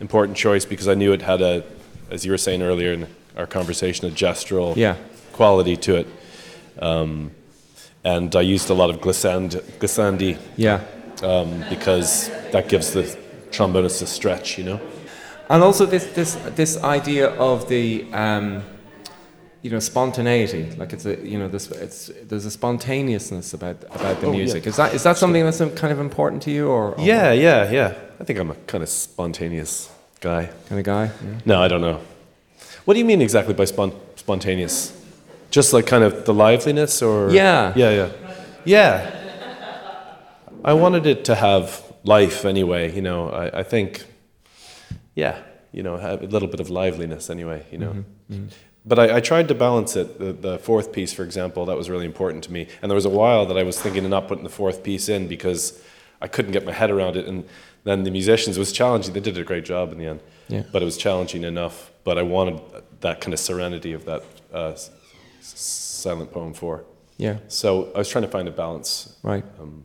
important 0.00 0.36
choice 0.36 0.64
because 0.64 0.88
I 0.88 0.94
knew 0.94 1.12
it 1.12 1.22
had 1.22 1.40
a, 1.42 1.64
as 2.10 2.24
you 2.24 2.30
were 2.32 2.38
saying 2.38 2.62
earlier 2.62 2.92
in 2.92 3.06
our 3.36 3.46
conversation, 3.46 4.06
a 4.06 4.10
gestural 4.10 4.74
Yeah. 4.76 4.96
quality 5.32 5.76
to 5.76 5.96
it. 5.96 6.06
Um, 6.78 7.30
and 8.04 8.34
I 8.36 8.40
used 8.42 8.70
a 8.70 8.74
lot 8.74 8.90
of 8.90 9.00
glissand, 9.00 9.60
glissandi 9.80 10.38
Yeah. 10.56 10.80
um, 11.22 11.64
because 11.68 12.30
that 12.52 12.68
gives 12.68 12.92
the 12.92 13.02
trombonist 13.50 14.02
a 14.02 14.06
stretch, 14.06 14.58
you 14.58 14.64
know? 14.64 14.80
And 15.48 15.62
also 15.62 15.86
this 15.86 16.04
this 16.06 16.34
this 16.56 16.76
idea 16.82 17.28
of 17.38 17.68
the 17.68 18.04
um, 18.12 18.62
you 19.62 19.70
know 19.70 19.78
spontaneity, 19.78 20.70
like 20.76 20.92
it's 20.92 21.06
a 21.06 21.16
you 21.24 21.38
know 21.38 21.46
this 21.48 21.70
it's 21.70 22.10
there's 22.28 22.44
a 22.46 22.50
spontaneousness 22.50 23.54
about 23.54 23.76
about 23.94 24.20
the 24.20 24.26
Oh, 24.26 24.32
yeah. 24.32 24.38
music. 24.38 24.66
Is 24.66 24.74
that 24.76 24.92
is 24.92 25.04
that 25.04 25.16
something 25.16 25.44
that's 25.44 25.58
kind 25.58 25.92
of 25.92 26.00
important 26.00 26.42
to 26.42 26.50
you, 26.50 26.66
or, 26.68 26.94
or 26.96 27.00
Yeah, 27.04 27.30
yeah, 27.32 27.70
yeah. 27.70 27.94
I 28.18 28.24
think 28.24 28.38
I'm 28.38 28.50
a 28.50 28.54
kind 28.66 28.82
of 28.82 28.88
spontaneous 28.88 29.92
guy. 30.20 30.50
kind 30.68 30.78
of 30.78 30.84
guy? 30.84 31.04
Yeah. 31.04 31.38
No, 31.44 31.62
I 31.62 31.68
don't 31.68 31.80
know. 31.80 32.00
What 32.84 32.94
do 32.94 33.00
you 33.00 33.04
mean 33.04 33.20
exactly 33.20 33.52
by 33.54 33.64
spon- 33.66 33.98
spontaneous? 34.16 34.92
Just 35.50 35.72
like 35.72 35.86
kind 35.86 36.02
of 36.02 36.24
the 36.24 36.32
liveliness 36.32 37.02
or? 37.02 37.30
Yeah. 37.30 37.72
Yeah, 37.76 37.90
yeah. 37.90 38.12
Yeah. 38.64 39.22
I 40.64 40.72
wanted 40.72 41.06
it 41.06 41.24
to 41.26 41.34
have 41.34 41.82
life 42.04 42.44
anyway, 42.44 42.94
you 42.94 43.02
know. 43.02 43.30
I, 43.30 43.60
I 43.60 43.62
think, 43.62 44.04
yeah, 45.14 45.40
you 45.72 45.82
know, 45.82 45.96
have 45.96 46.22
a 46.22 46.26
little 46.26 46.48
bit 46.48 46.60
of 46.60 46.70
liveliness 46.70 47.30
anyway, 47.30 47.64
you 47.70 47.78
know. 47.78 47.90
Mm-hmm, 47.90 48.34
mm-hmm. 48.34 48.46
But 48.84 48.98
I, 48.98 49.16
I 49.16 49.20
tried 49.20 49.48
to 49.48 49.54
balance 49.54 49.94
it. 49.96 50.18
The, 50.18 50.32
the 50.32 50.58
fourth 50.58 50.92
piece, 50.92 51.12
for 51.12 51.22
example, 51.24 51.66
that 51.66 51.76
was 51.76 51.90
really 51.90 52.06
important 52.06 52.44
to 52.44 52.52
me. 52.52 52.68
And 52.80 52.90
there 52.90 52.94
was 52.94 53.04
a 53.04 53.10
while 53.10 53.44
that 53.46 53.58
I 53.58 53.62
was 53.62 53.80
thinking 53.80 54.04
of 54.04 54.10
not 54.10 54.28
putting 54.28 54.44
the 54.44 54.50
fourth 54.50 54.82
piece 54.82 55.08
in 55.08 55.28
because 55.28 55.80
I 56.20 56.28
couldn't 56.28 56.52
get 56.52 56.64
my 56.64 56.72
head 56.72 56.90
around 56.90 57.16
it. 57.16 57.26
And 57.26 57.44
then 57.86 58.02
the 58.02 58.10
musicians, 58.10 58.56
it 58.56 58.60
was 58.60 58.72
challenging. 58.72 59.14
They 59.14 59.20
did 59.20 59.38
a 59.38 59.44
great 59.44 59.64
job 59.64 59.92
in 59.92 59.98
the 59.98 60.06
end. 60.06 60.20
Yeah. 60.48 60.64
But 60.72 60.82
it 60.82 60.84
was 60.84 60.96
challenging 60.96 61.44
enough. 61.44 61.92
But 62.02 62.18
I 62.18 62.22
wanted 62.22 62.60
that 63.00 63.20
kind 63.20 63.32
of 63.32 63.38
serenity 63.40 63.92
of 63.92 64.04
that 64.04 64.22
uh, 64.52 64.74
silent 65.40 66.32
poem 66.32 66.52
four. 66.52 66.84
Yeah. 67.16 67.38
So 67.48 67.92
I 67.94 67.98
was 67.98 68.08
trying 68.08 68.24
to 68.24 68.30
find 68.30 68.48
a 68.48 68.50
balance. 68.50 69.16
Right. 69.22 69.44
Um, 69.60 69.84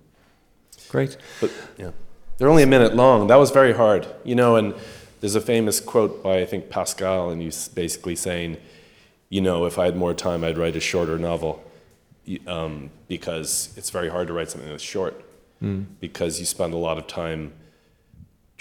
Great. 0.90 1.18
but 1.40 1.52
yeah, 1.78 1.92
they're 2.38 2.50
only 2.50 2.64
a 2.64 2.68
minute 2.68 2.96
long. 2.96 3.28
That 3.28 3.38
was 3.38 3.52
very 3.52 3.74
hard, 3.74 4.08
you 4.24 4.36
know. 4.36 4.56
And 4.56 4.74
there's 5.20 5.36
a 5.36 5.42
famous 5.42 5.80
quote 5.80 6.24
by 6.24 6.42
I 6.42 6.46
think 6.46 6.70
Pascal, 6.70 7.30
and 7.30 7.42
he's 7.42 7.70
basically 7.70 8.16
saying, 8.16 8.58
you 9.30 9.42
know, 9.42 9.66
if 9.66 9.78
I 9.78 9.86
had 9.86 9.96
more 9.96 10.14
time, 10.14 10.44
I'd 10.44 10.58
write 10.58 10.76
a 10.76 10.80
shorter 10.80 11.18
novel, 11.18 11.64
um, 12.48 12.90
because 13.08 13.74
it's 13.78 13.90
very 13.90 14.10
hard 14.10 14.28
to 14.28 14.34
write 14.34 14.50
something 14.50 14.70
that's 14.70 14.84
short, 14.84 15.24
because 16.00 16.40
you 16.40 16.46
spend 16.46 16.74
a 16.74 16.78
lot 16.78 16.98
of 16.98 17.08
time 17.08 17.54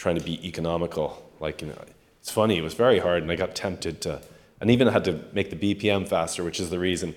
trying 0.01 0.17
to 0.19 0.25
be 0.25 0.47
economical. 0.49 1.23
Like, 1.41 1.61
you 1.61 1.69
know, 1.69 1.79
it's 2.21 2.31
funny. 2.31 2.57
It 2.57 2.63
was 2.63 2.75
very 2.75 2.99
hard, 2.99 3.23
and 3.23 3.31
I 3.31 3.37
got 3.37 3.55
tempted 3.55 4.01
to, 4.03 4.21
and 4.61 4.71
even 4.71 4.89
had 4.89 5.05
to 5.05 5.21
make 5.33 5.51
the 5.51 5.57
BPM 5.75 6.09
faster, 6.09 6.43
which 6.43 6.59
is 6.59 6.71
the 6.71 6.79
reason. 6.79 7.15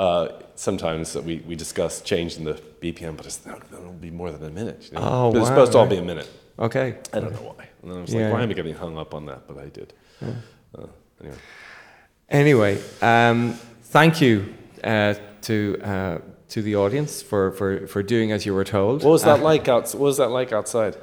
Uh, 0.00 0.28
sometimes 0.56 1.12
that 1.12 1.22
we, 1.22 1.36
we 1.46 1.54
discuss 1.54 2.00
changing 2.00 2.44
the 2.44 2.54
BPM, 2.80 3.16
but 3.16 3.26
it's 3.26 3.44
not, 3.46 3.70
that'll 3.70 3.92
be 3.92 4.10
more 4.10 4.30
than 4.32 4.42
a 4.44 4.50
minute. 4.50 4.88
You 4.90 4.98
know? 4.98 5.04
Oh, 5.08 5.32
But 5.32 5.38
it's 5.40 5.48
supposed 5.48 5.72
to 5.72 5.78
all 5.78 5.86
be 5.86 5.98
a 5.98 6.02
minute. 6.02 6.28
Okay. 6.58 6.96
I 7.12 7.20
don't 7.20 7.32
know 7.32 7.52
why. 7.54 7.68
And 7.82 7.90
then 7.90 7.98
I 7.98 8.00
was 8.00 8.12
Yeah. 8.14 8.22
like, 8.24 8.32
why 8.32 8.42
am 8.42 8.50
I 8.50 8.54
getting 8.54 8.74
hung 8.74 8.96
up 8.98 9.14
on 9.14 9.26
that? 9.26 9.46
But 9.46 9.58
I 9.58 9.66
did. 9.66 9.92
Uh, 10.22 10.86
anyway. 11.20 11.36
Anyway, 12.30 12.82
um, 13.02 13.52
thank 13.84 14.20
you 14.20 14.52
uh, 14.82 15.14
to 15.42 15.78
uh, 15.82 16.18
to 16.48 16.62
the 16.62 16.76
audience 16.76 17.22
for, 17.22 17.50
for, 17.52 17.86
for 17.86 18.02
doing 18.02 18.32
as 18.32 18.46
you 18.46 18.54
were 18.54 18.64
told. 18.64 19.02
What 19.04 19.10
was 19.10 19.24
that 19.24 19.40
Uh, 19.40 19.42
like? 19.44 19.66
What 19.66 19.94
was 19.94 20.16
that 20.16 20.28
like 20.30 20.52
outside? 20.52 20.96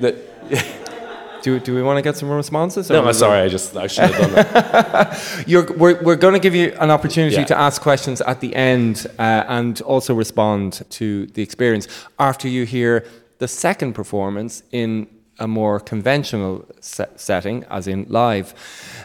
That- 0.00 0.16
do, 1.42 1.58
do 1.60 1.74
we 1.74 1.82
want 1.82 1.98
to 1.98 2.02
get 2.02 2.16
some 2.16 2.30
responses? 2.30 2.90
No, 2.90 3.04
I'm 3.06 3.12
sorry. 3.14 3.40
I 3.40 3.48
just 3.48 3.76
I 3.76 3.86
should 3.86 4.10
have 4.10 4.20
done 4.20 4.32
that. 4.32 5.44
You're, 5.46 5.72
we're 5.74 6.02
we're 6.02 6.16
going 6.16 6.34
to 6.34 6.40
give 6.40 6.54
you 6.54 6.72
an 6.80 6.90
opportunity 6.90 7.36
Yeah. 7.36 7.44
to 7.44 7.58
ask 7.58 7.80
questions 7.82 8.20
at 8.22 8.40
the 8.40 8.54
end 8.54 9.06
uh, 9.18 9.44
and 9.48 9.80
also 9.82 10.14
respond 10.14 10.82
to 10.90 11.26
the 11.26 11.42
experience 11.42 11.86
after 12.18 12.48
you 12.48 12.64
hear 12.66 13.04
the 13.38 13.48
second 13.48 13.92
performance 13.94 14.62
in 14.72 15.06
a 15.38 15.46
more 15.46 15.78
conventional 15.78 16.64
se- 16.80 17.06
setting, 17.14 17.64
as 17.70 17.86
in 17.86 18.04
live. 18.08 18.52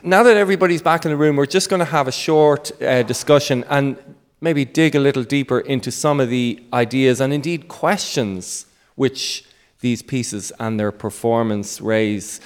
Now 0.03 0.23
that 0.23 0.35
everybody's 0.35 0.81
back 0.81 1.05
in 1.05 1.11
the 1.11 1.17
room, 1.17 1.35
we're 1.35 1.45
just 1.45 1.69
going 1.69 1.79
to 1.81 1.91
have 1.97 2.07
a 2.07 2.11
short 2.11 2.71
uh, 2.81 3.03
discussion 3.03 3.63
and 3.69 3.95
maybe 4.41 4.65
dig 4.65 4.95
a 4.95 4.99
little 4.99 5.23
deeper 5.23 5.59
into 5.59 5.91
some 5.91 6.19
of 6.19 6.29
the 6.29 6.63
ideas 6.73 7.21
and 7.21 7.31
indeed 7.33 7.67
questions 7.67 8.65
which 8.95 9.45
these 9.83 10.01
pieces 10.01 10.51
and 10.59 10.79
their 10.79 10.91
performance 10.91 11.81
raise. 11.81 12.39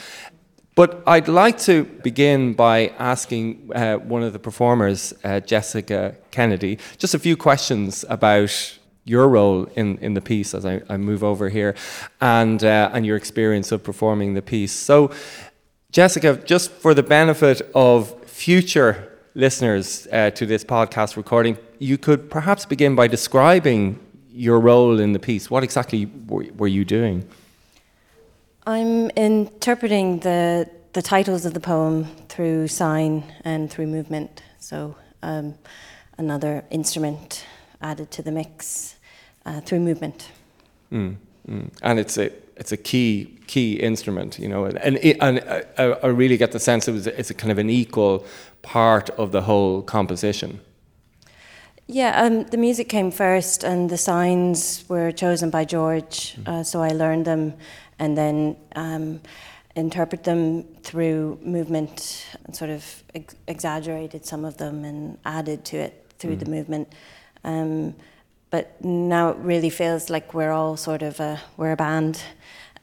But 0.76 1.02
I'd 1.08 1.28
like 1.28 1.58
to 1.60 1.84
begin 2.04 2.54
by 2.54 2.90
asking 3.00 3.72
uh, 3.74 3.98
one 3.98 4.24
of 4.24 4.34
the 4.34 4.40
performers, 4.40 5.14
uh, 5.24 5.40
Jessica 5.40 6.16
Kennedy, 6.32 6.80
just 6.98 7.14
a 7.14 7.20
few 7.20 7.38
questions 7.38 8.04
about 8.10 8.52
your 9.06 9.30
role 9.30 9.66
in, 9.76 9.98
in 10.00 10.16
the 10.16 10.22
piece 10.22 10.54
as 10.54 10.66
I, 10.66 10.82
I 10.90 10.98
move 10.98 11.24
over 11.24 11.48
here 11.50 11.76
and, 12.20 12.64
uh, 12.64 12.90
and 12.92 13.06
your 13.06 13.16
experience 13.16 13.72
of 13.72 13.84
performing 13.84 14.34
the 14.34 14.42
piece. 14.42 14.74
So, 14.74 15.12
Jessica, 15.92 16.42
just 16.44 16.72
for 16.72 16.94
the 16.94 17.04
benefit 17.04 17.62
of 17.74 18.24
future 18.26 19.18
listeners 19.36 20.08
uh, 20.12 20.32
to 20.32 20.46
this 20.46 20.64
podcast 20.64 21.16
recording, 21.16 21.58
you 21.80 21.98
could 21.98 22.32
perhaps 22.32 22.66
begin 22.66 22.96
by 22.96 23.08
describing 23.08 24.00
your 24.38 24.60
role 24.60 25.00
in 25.00 25.14
the 25.14 25.20
piece. 25.20 25.50
What 25.50 25.64
exactly 25.64 26.06
were, 26.28 26.46
were 26.56 26.68
you 26.68 26.86
doing? 26.86 27.28
I'm 28.66 29.10
interpreting 29.12 30.20
the 30.20 30.70
the 30.94 31.02
titles 31.02 31.46
of 31.46 31.54
the 31.54 31.60
poem 31.60 32.06
through 32.28 32.68
sign 32.68 33.24
and 33.44 33.70
through 33.70 33.88
movement. 33.88 34.42
So 34.60 34.96
um, 35.22 35.54
another 36.18 36.64
instrument 36.72 37.46
added 37.82 38.10
to 38.12 38.24
the 38.24 38.32
mix 38.32 38.96
uh, 39.46 39.62
through 39.62 39.82
movement. 39.82 40.32
Mm, 40.92 41.18
mm. 41.48 41.70
And 41.84 42.00
it's 42.00 42.18
a 42.18 42.32
it's 42.56 42.72
a 42.72 42.78
key 42.78 43.38
key 43.48 43.74
instrument, 43.74 44.40
you 44.40 44.50
know, 44.50 44.66
and 44.66 44.78
and, 44.80 44.98
and 45.22 45.66
I, 45.78 45.84
I 45.84 46.08
really 46.08 46.38
get 46.38 46.52
the 46.52 46.60
sense 46.60 46.88
it 46.88 46.94
was 46.94 47.08
it's 47.08 47.30
a 47.30 47.34
kind 47.34 47.52
of 47.52 47.58
an 47.58 47.70
equal 47.70 48.26
part 48.62 49.10
of 49.12 49.32
the 49.32 49.44
whole 49.44 49.82
composition. 49.82 50.60
Yeah, 51.90 52.22
um, 52.22 52.44
the 52.44 52.58
music 52.58 52.90
came 52.90 53.12
first, 53.12 53.64
and 53.64 53.90
the 53.90 53.98
signs 53.98 54.84
were 54.90 55.12
chosen 55.14 55.50
by 55.50 55.64
George. 55.64 56.38
Uh, 56.46 56.62
so 56.64 56.82
I 56.82 56.90
learned 56.90 57.24
them, 57.26 57.54
and 57.98 58.18
then 58.18 58.58
um, 58.76 59.22
interpret 59.76 60.24
them 60.26 60.64
through 60.84 61.40
movement, 61.42 62.26
and 62.44 62.54
sort 62.54 62.72
of 62.72 63.04
ex- 63.16 63.36
exaggerated 63.48 64.26
some 64.26 64.44
of 64.44 64.58
them 64.58 64.84
and 64.84 65.18
added 65.24 65.64
to 65.66 65.78
it 65.78 66.06
through 66.20 66.36
the 66.36 66.50
movement. 66.50 66.92
Um, 67.46 67.96
but 68.50 68.84
now 68.84 69.30
it 69.30 69.38
really 69.38 69.70
feels 69.70 70.10
like 70.10 70.34
we're 70.34 70.52
all 70.52 70.76
sort 70.78 71.02
of 71.02 71.20
a, 71.22 71.40
we're 71.56 71.72
a 71.72 71.78
band, 71.78 72.22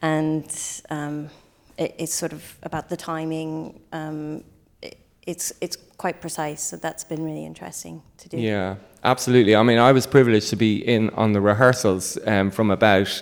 and 0.01 0.45
um, 0.89 1.29
it, 1.77 1.93
it's 1.99 2.13
sort 2.13 2.33
of 2.33 2.57
about 2.63 2.89
the 2.89 2.97
timing. 2.97 3.79
Um, 3.91 4.43
it, 4.81 4.97
it's 5.27 5.53
it's 5.61 5.77
quite 5.97 6.21
precise, 6.21 6.61
so 6.61 6.77
that's 6.77 7.03
been 7.03 7.23
really 7.23 7.45
interesting 7.45 8.01
to 8.17 8.29
do. 8.29 8.37
Yeah, 8.37 8.75
absolutely. 9.05 9.55
I 9.55 9.63
mean, 9.63 9.77
I 9.77 9.91
was 9.91 10.05
privileged 10.07 10.49
to 10.49 10.55
be 10.55 10.77
in 10.77 11.09
on 11.11 11.33
the 11.33 11.41
rehearsals 11.41 12.17
um, 12.25 12.51
from 12.51 12.71
about 12.71 13.21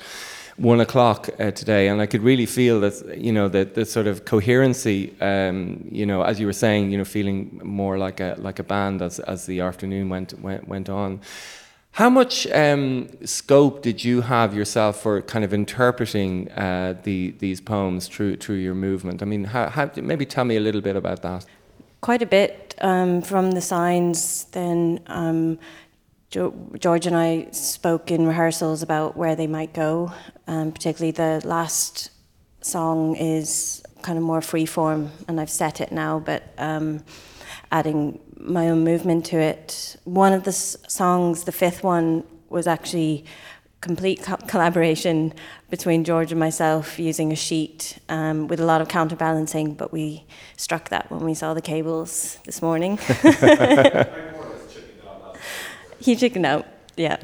one 0.58 0.80
o'clock 0.80 1.30
uh, 1.40 1.52
today, 1.52 1.88
and 1.88 2.02
I 2.02 2.06
could 2.06 2.22
really 2.22 2.46
feel 2.46 2.80
that 2.82 3.18
you 3.18 3.32
know 3.32 3.48
the, 3.50 3.66
the 3.66 3.86
sort 3.86 4.08
of 4.08 4.26
coherency. 4.26 5.14
Um, 5.22 5.88
you 5.92 6.06
know, 6.06 6.24
as 6.24 6.40
you 6.40 6.46
were 6.46 6.54
saying, 6.54 6.92
you 6.92 6.98
know, 6.98 7.06
feeling 7.06 7.60
more 7.64 7.98
like 7.98 8.20
a 8.20 8.36
like 8.38 8.60
a 8.60 8.64
band 8.64 9.02
as 9.02 9.20
as 9.20 9.46
the 9.46 9.62
afternoon 9.62 10.10
went 10.10 10.40
went, 10.40 10.68
went 10.68 10.90
on. 10.90 11.22
How 11.98 12.10
much 12.10 12.48
um, 12.48 13.08
scope 13.24 13.84
did 13.84 14.04
you 14.04 14.22
have 14.22 14.56
yourself 14.56 15.00
for 15.02 15.22
kind 15.22 15.46
of 15.46 15.54
interpreting 15.54 16.52
uh, 16.54 16.96
the, 17.04 17.36
these 17.38 17.62
poems 17.62 18.08
through 18.08 18.38
through 18.38 18.56
your 18.56 18.74
movement? 18.74 19.22
I 19.22 19.26
mean, 19.26 19.44
how, 19.44 19.70
how, 19.70 19.92
maybe 19.96 20.26
tell 20.26 20.44
me 20.44 20.56
a 20.56 20.60
little 20.60 20.82
bit 20.82 20.96
about 20.96 21.22
that. 21.22 21.46
Quite 22.04 22.22
a 22.22 22.26
bit 22.26 22.76
um, 22.82 23.22
from 23.22 23.52
the 23.52 23.62
signs. 23.62 24.44
Then 24.52 25.00
um, 25.08 25.58
jo- 26.30 26.54
George 26.78 27.08
and 27.08 27.16
I 27.16 27.48
spoke 27.52 28.12
in 28.12 28.28
rehearsals 28.28 28.82
about 28.84 29.16
where 29.16 29.38
they 29.38 29.48
might 29.48 29.74
go. 29.74 30.12
Um, 30.46 30.74
particularly 30.74 31.12
the 31.12 31.42
last 31.48 32.12
song 32.60 33.16
is 33.16 33.82
kind 34.02 34.18
of 34.18 34.24
more 34.26 34.42
free 34.42 34.66
form, 34.66 35.12
and 35.30 35.40
I've 35.40 35.50
set 35.50 35.80
it 35.80 35.94
now, 35.94 36.20
but 36.20 36.44
um, 36.58 37.06
adding 37.72 38.20
my 38.38 38.68
own 38.70 38.84
movement 38.84 39.26
to 39.28 39.38
it. 39.38 39.96
One 40.04 40.34
of 40.34 40.44
the 40.44 40.50
s- 40.50 40.76
songs, 40.90 41.46
the 41.46 41.54
fifth 41.54 41.86
one, 41.86 42.26
was 42.50 42.68
actually 42.68 43.24
complete 43.84 44.24
co- 44.24 44.38
collaboration 44.48 45.34
between 45.70 46.04
George 46.04 46.32
and 46.32 46.40
myself 46.40 46.98
using 46.98 47.32
a 47.32 47.36
sheet 47.36 48.00
um, 48.10 48.48
with 48.48 48.60
a 48.60 48.66
lot 48.66 48.82
of 48.82 48.88
counterbalancing, 48.88 49.74
but 49.74 49.92
we 49.92 50.26
struck 50.58 50.90
that 50.90 51.12
when 51.12 51.26
we 51.26 51.34
saw 51.34 51.54
the 51.54 51.62
cables 51.62 52.38
this 52.46 52.62
morning. 52.62 52.98
he 56.00 56.16
chickened 56.16 56.46
out, 56.46 56.66
yeah. 56.96 57.18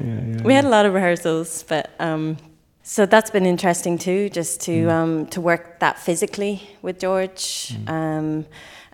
we 0.44 0.52
had 0.52 0.66
a 0.66 0.68
lot 0.68 0.84
of 0.84 0.92
rehearsals, 0.92 1.64
but 1.64 1.90
um, 1.98 2.36
so 2.82 3.06
that's 3.06 3.30
been 3.30 3.46
interesting 3.46 3.96
too, 3.96 4.28
just 4.28 4.60
to 4.62 4.90
um, 4.90 5.26
to 5.26 5.40
work 5.40 5.80
that 5.80 5.98
physically 5.98 6.68
with 6.82 7.00
George. 7.00 7.74
Um, 7.86 8.46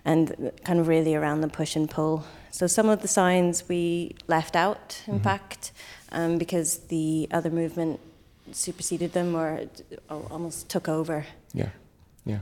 and 0.05 0.53
kind 0.63 0.79
of 0.79 0.87
really 0.87 1.15
around 1.15 1.41
the 1.41 1.49
push 1.49 1.75
and 1.75 1.89
pull. 1.89 2.23
So 2.49 2.65
some 2.65 2.87
of 2.87 3.01
the 3.01 3.09
signs 3.09 3.67
we 3.67 4.15
left 4.27 4.55
out, 4.55 5.01
in 5.05 5.19
fact, 5.19 5.73
um, 6.11 6.37
because 6.37 6.79
the 6.87 7.27
other 7.31 7.49
movement 7.49 7.99
superseded 8.51 9.13
them 9.13 9.35
or 9.35 9.61
almost 10.09 10.69
took 10.69 10.87
over. 10.87 11.25
Yeah, 11.53 11.69
yeah. 12.25 12.39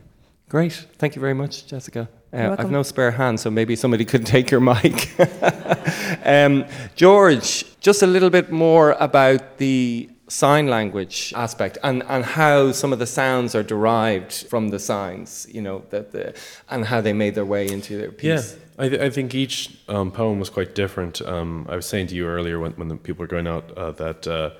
Great. 0.50 0.74
Thank 0.98 1.16
you 1.16 1.20
very 1.20 1.34
much, 1.34 1.66
Jessica. 1.68 2.08
Uh, 2.32 2.56
I've 2.60 2.70
no 2.70 2.84
spare 2.84 3.12
hand, 3.12 3.40
so 3.40 3.50
maybe 3.50 3.76
somebody 3.76 4.06
could 4.12 4.26
take 4.26 4.52
your 4.52 4.60
mic. 4.60 5.10
um, 6.26 6.66
George, 6.96 7.66
just 7.80 8.04
a 8.04 8.08
little 8.08 8.30
bit 8.30 8.52
more 8.52 8.92
about 9.00 9.58
the 9.58 10.10
sign 10.28 10.68
language 10.68 11.34
aspect 11.36 11.78
and, 11.84 12.04
and 12.10 12.26
how 12.26 12.72
some 12.72 12.92
of 12.92 13.00
the 13.00 13.06
sounds 13.06 13.54
are 13.56 13.64
derived 13.64 14.34
from 14.48 14.70
the 14.70 14.80
signs, 14.80 15.48
you 15.52 15.62
know, 15.62 15.84
that 15.92 16.12
the, 16.12 16.34
and 16.70 16.86
how 16.86 17.00
they 17.00 17.14
made 17.14 17.36
their 17.36 17.46
way 17.46 17.70
into 17.70 17.98
their 17.98 18.10
Yeah, 18.20 18.38
piece. 18.38 18.58
I, 18.78 18.90
th- 18.90 19.02
I 19.02 19.10
think 19.10 19.34
each 19.34 19.78
um, 19.88 20.12
poem 20.12 20.40
was 20.40 20.50
quite 20.50 20.76
different. 20.76 21.22
Um, 21.22 21.66
I 21.70 21.76
was 21.76 21.86
saying 21.86 22.08
to 22.08 22.16
you 22.16 22.28
earlier 22.28 22.60
when, 22.60 22.74
when 22.74 22.90
the 22.90 22.98
people 22.98 23.24
were 23.24 23.28
going 23.28 23.48
out 23.48 23.72
uh, 23.78 23.92
that 23.92 24.28
uh, 24.28 24.52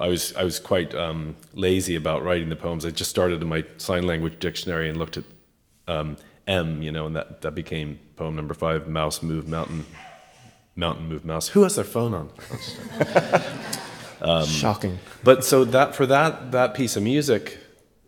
I 0.00 0.08
was 0.08 0.34
I 0.36 0.44
was 0.44 0.58
quite 0.60 0.94
um, 0.94 1.36
lazy 1.54 1.96
about 1.96 2.22
writing 2.22 2.48
the 2.48 2.56
poems. 2.56 2.84
I 2.84 2.90
just 2.90 3.10
started 3.10 3.42
in 3.42 3.48
my 3.48 3.64
sign 3.78 4.06
language 4.06 4.38
dictionary 4.38 4.88
and 4.88 4.98
looked 4.98 5.16
at 5.16 5.24
um, 5.88 6.16
M, 6.46 6.82
you 6.82 6.92
know, 6.92 7.06
and 7.06 7.16
that, 7.16 7.42
that 7.42 7.54
became 7.54 7.98
poem 8.16 8.36
number 8.36 8.54
five: 8.54 8.88
mouse 8.88 9.22
move 9.22 9.48
mountain, 9.48 9.86
mountain 10.74 11.08
move 11.08 11.24
mouse. 11.24 11.48
Who 11.48 11.62
has 11.62 11.76
their 11.76 11.84
phone 11.84 12.14
on? 12.14 12.30
Shocking. 14.46 14.98
But 15.22 15.44
so 15.44 15.64
that 15.64 15.94
for 15.94 16.06
that 16.06 16.52
that 16.52 16.74
piece 16.74 16.96
of 16.96 17.02
music, 17.02 17.58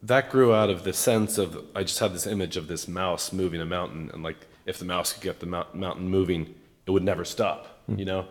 that 0.02 0.31
grew 0.31 0.54
out 0.54 0.70
of 0.70 0.85
the 0.85 0.92
sense 0.92 1.38
of 1.38 1.64
I 1.74 1.83
just 1.83 1.98
had 1.98 2.12
this 2.12 2.26
image 2.26 2.57
of 2.57 2.68
this 2.68 2.88
mouse 2.88 3.33
moving 3.33 3.61
a 3.61 3.66
mountain, 3.66 4.11
and 4.12 4.22
like 4.22 4.46
if 4.68 4.78
the 4.78 4.85
mouse 4.85 5.12
could 5.12 5.22
get 5.22 5.40
the 5.40 5.46
mou- 5.46 5.72
mountain 5.74 6.09
moving, 6.09 6.54
it 6.87 6.90
would 6.90 7.02
never 7.02 7.24
stop, 7.24 7.83
you 7.88 8.04
know. 8.04 8.26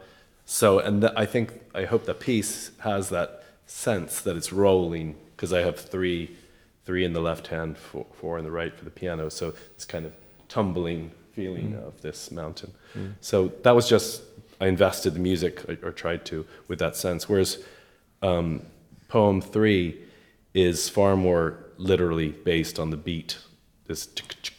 So 0.46 0.80
and 0.80 1.02
th- 1.02 1.14
I 1.18 1.26
think 1.26 1.48
I 1.76 1.84
hope 1.86 2.06
that 2.06 2.20
piece 2.20 2.72
has 2.80 3.10
that 3.10 3.44
sense 3.66 4.22
that 4.22 4.38
it's 4.38 4.54
rolling 4.54 5.16
because 5.36 5.52
I 5.52 5.62
have 5.62 5.78
three, 5.78 6.38
three 6.86 7.04
in 7.04 7.14
the 7.14 7.20
left 7.22 7.48
hand, 7.48 7.78
four, 7.78 8.06
four 8.14 8.38
in 8.38 8.46
the 8.46 8.52
right 8.52 8.74
for 8.78 8.86
the 8.86 8.92
piano. 8.92 9.30
So 9.30 9.54
this 9.76 9.86
kind 9.86 10.06
of 10.06 10.14
tumbling 10.48 11.12
feeling 11.34 11.76
of 11.76 12.02
this 12.02 12.32
mountain. 12.32 12.72
So 13.20 13.52
that 13.64 13.76
was 13.76 13.90
just 13.90 14.22
I 14.60 14.68
invested 14.68 15.14
the 15.14 15.20
music 15.20 15.54
or, 15.84 15.92
tried 15.92 16.26
to 16.26 16.46
with 16.68 16.80
that 16.80 16.96
sense. 16.96 17.30
Whereas 17.30 17.64
um, 18.22 18.62
poem 19.08 19.42
three 19.42 20.02
is 20.54 20.90
far 20.90 21.16
more 21.16 21.66
literally 21.78 22.30
based 22.30 22.80
on 22.80 22.90
the 22.90 22.98
beat. 22.98 23.38
This 23.86 24.08
tick, 24.08 24.30
tick, 24.42 24.57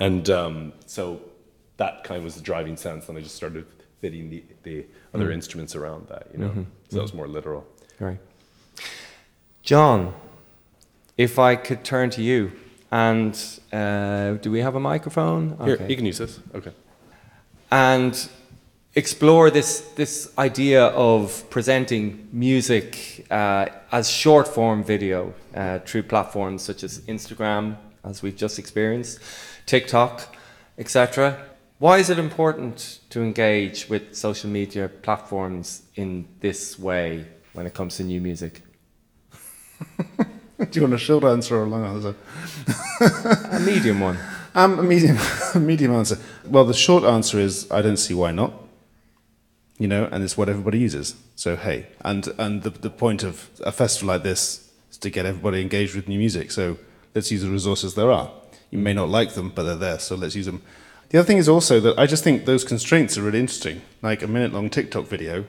and 0.00 0.28
um, 0.30 0.72
so 0.86 1.20
that 1.76 2.04
kind 2.04 2.18
of 2.18 2.24
was 2.24 2.34
the 2.36 2.42
driving 2.42 2.76
sense, 2.76 3.08
and 3.08 3.18
I 3.18 3.20
just 3.20 3.34
started 3.34 3.66
fitting 4.00 4.30
the, 4.30 4.44
the 4.62 4.86
other 5.14 5.30
instruments 5.32 5.74
around 5.74 6.08
that, 6.08 6.28
you 6.32 6.38
know. 6.38 6.52
So 6.90 6.96
that 6.96 7.02
was 7.02 7.14
more 7.14 7.26
literal. 7.28 7.66
Right. 7.98 8.18
John, 9.62 10.14
if 11.16 11.38
I 11.38 11.56
could 11.56 11.84
turn 11.84 12.10
to 12.10 12.22
you, 12.22 12.52
and 12.90 13.34
uh, 13.72 14.34
do 14.34 14.50
we 14.50 14.60
have 14.60 14.74
a 14.76 14.80
microphone? 14.80 15.56
Here, 15.64 15.74
Okay. 15.74 15.88
you 15.88 15.96
can 15.96 16.06
use 16.06 16.18
this. 16.18 16.40
Okay. 16.54 16.72
and 17.70 18.28
explore 18.96 19.50
this 19.50 19.80
this 19.96 20.30
idea 20.38 20.84
of 20.86 21.42
presenting 21.50 22.28
music 22.32 23.26
uh, 23.30 23.66
as 23.90 24.08
short 24.08 24.46
form 24.46 24.84
video 24.84 25.34
uh, 25.54 25.78
through 25.80 26.02
platforms 26.04 26.62
such 26.62 26.84
as 26.84 27.00
Instagram, 27.08 27.76
as 28.04 28.22
we've 28.22 28.36
just 28.36 28.58
experienced, 28.58 29.18
TikTok, 29.66 30.36
etc. 30.78 31.38
Why 31.78 31.98
is 31.98 32.08
it 32.10 32.18
important 32.18 33.00
to 33.10 33.22
engage 33.22 33.88
with 33.88 34.14
social 34.14 34.48
media 34.48 34.88
platforms 34.88 35.82
in 35.96 36.26
this 36.40 36.78
way 36.78 37.26
when 37.52 37.66
it 37.66 37.74
comes 37.74 37.96
to 37.96 38.04
new 38.04 38.20
music? 38.20 38.62
Do 40.58 40.68
you 40.72 40.82
want 40.82 40.94
a 40.94 40.98
short 40.98 41.24
answer 41.24 41.56
or 41.56 41.64
a 41.64 41.68
long 41.68 41.84
answer? 41.84 42.14
A 43.50 43.60
medium 43.60 44.00
one. 44.00 44.18
Um, 44.56 44.78
a 44.78 44.82
medium, 44.84 45.18
a 45.54 45.58
medium 45.58 45.92
answer. 45.94 46.16
Well, 46.46 46.64
the 46.64 46.74
short 46.74 47.02
answer 47.02 47.40
is 47.40 47.68
I 47.72 47.82
don't 47.82 47.96
see 47.96 48.14
why 48.14 48.30
not. 48.30 48.52
You 49.78 49.88
know, 49.88 50.08
and 50.12 50.22
it's 50.22 50.38
what 50.38 50.48
everybody 50.48 50.78
uses. 50.78 51.16
So 51.34 51.56
hey, 51.56 51.88
and 52.02 52.28
and 52.38 52.62
the 52.62 52.70
the 52.70 52.90
point 52.90 53.24
of 53.24 53.50
a 53.64 53.72
festival 53.72 54.14
like 54.14 54.22
this 54.22 54.70
is 54.92 54.98
to 54.98 55.10
get 55.10 55.26
everybody 55.26 55.60
engaged 55.60 55.96
with 55.96 56.06
new 56.06 56.20
music. 56.20 56.52
So 56.52 56.78
let's 57.16 57.32
use 57.32 57.42
the 57.42 57.50
resources 57.50 57.96
there 57.96 58.12
are. 58.12 58.30
You 58.74 58.80
may 58.80 58.92
not 58.92 59.08
like 59.08 59.34
them, 59.34 59.52
but 59.54 59.62
they're 59.62 59.76
there. 59.76 60.00
So 60.00 60.16
let's 60.16 60.34
use 60.34 60.46
them. 60.46 60.60
The 61.10 61.20
other 61.20 61.26
thing 61.28 61.38
is 61.38 61.48
also 61.48 61.78
that 61.78 61.96
I 61.96 62.06
just 62.06 62.24
think 62.24 62.44
those 62.44 62.64
constraints 62.64 63.16
are 63.16 63.22
really 63.22 63.38
interesting. 63.38 63.82
Like 64.02 64.20
a 64.20 64.26
minute 64.26 64.52
long 64.52 64.68
TikTok 64.68 65.06
video 65.06 65.44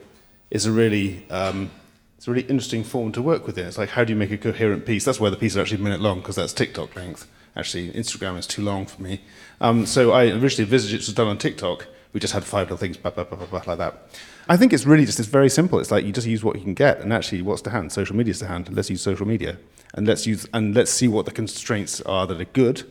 is 0.51 0.67
a 0.67 0.71
really 0.71 1.25
um, 1.31 1.71
it's 2.17 2.27
a 2.27 2.31
really 2.31 2.47
interesting 2.47 2.83
form 2.83 3.11
to 3.13 3.23
work 3.23 3.47
within. 3.47 3.65
It's 3.65 3.79
like 3.79 3.89
how 3.89 4.03
do 4.03 4.13
you 4.13 4.19
make 4.19 4.29
a 4.29 4.37
coherent 4.37 4.85
piece? 4.85 5.05
That's 5.05 5.19
why 5.19 5.31
the 5.31 5.37
piece 5.37 5.53
is 5.53 5.57
actually 5.57 5.79
a 5.79 5.83
minute 5.83 6.01
long 6.01 6.19
because 6.19 6.35
that's 6.35 6.53
TikTok 6.53 6.95
length. 6.95 7.27
Actually, 7.55 7.89
Instagram 7.93 8.37
is 8.37 8.45
too 8.45 8.61
long 8.61 8.85
for 8.85 9.01
me. 9.01 9.21
Um, 9.59 9.87
so 9.87 10.11
I 10.11 10.25
originally 10.25 10.65
envisaged 10.65 10.93
it 10.93 10.97
was 10.97 11.11
done 11.11 11.27
on 11.27 11.39
TikTok. 11.39 11.87
We 12.13 12.19
just 12.19 12.33
had 12.33 12.43
five 12.43 12.67
little 12.67 12.77
things, 12.77 12.95
blah, 12.95 13.09
blah, 13.09 13.23
blah, 13.23 13.39
blah, 13.39 13.47
blah, 13.47 13.63
like 13.65 13.79
that. 13.79 14.07
I 14.47 14.55
think 14.55 14.71
it's 14.71 14.85
really 14.85 15.05
just 15.05 15.19
it's 15.19 15.27
very 15.27 15.49
simple. 15.49 15.79
It's 15.79 15.89
like 15.89 16.05
you 16.05 16.11
just 16.11 16.27
use 16.27 16.43
what 16.43 16.57
you 16.57 16.61
can 16.61 16.75
get, 16.75 16.99
and 16.99 17.11
actually, 17.11 17.41
what's 17.41 17.63
to 17.63 17.71
hand? 17.71 17.91
Social 17.91 18.15
media's 18.15 18.37
to 18.39 18.45
hand. 18.45 18.69
Let's 18.71 18.91
use 18.91 19.01
social 19.01 19.25
media, 19.25 19.57
and 19.95 20.05
let's 20.05 20.27
use 20.27 20.47
and 20.53 20.75
let's 20.75 20.91
see 20.91 21.07
what 21.07 21.25
the 21.25 21.31
constraints 21.31 22.01
are 22.01 22.27
that 22.27 22.39
are 22.39 22.45
good 22.45 22.83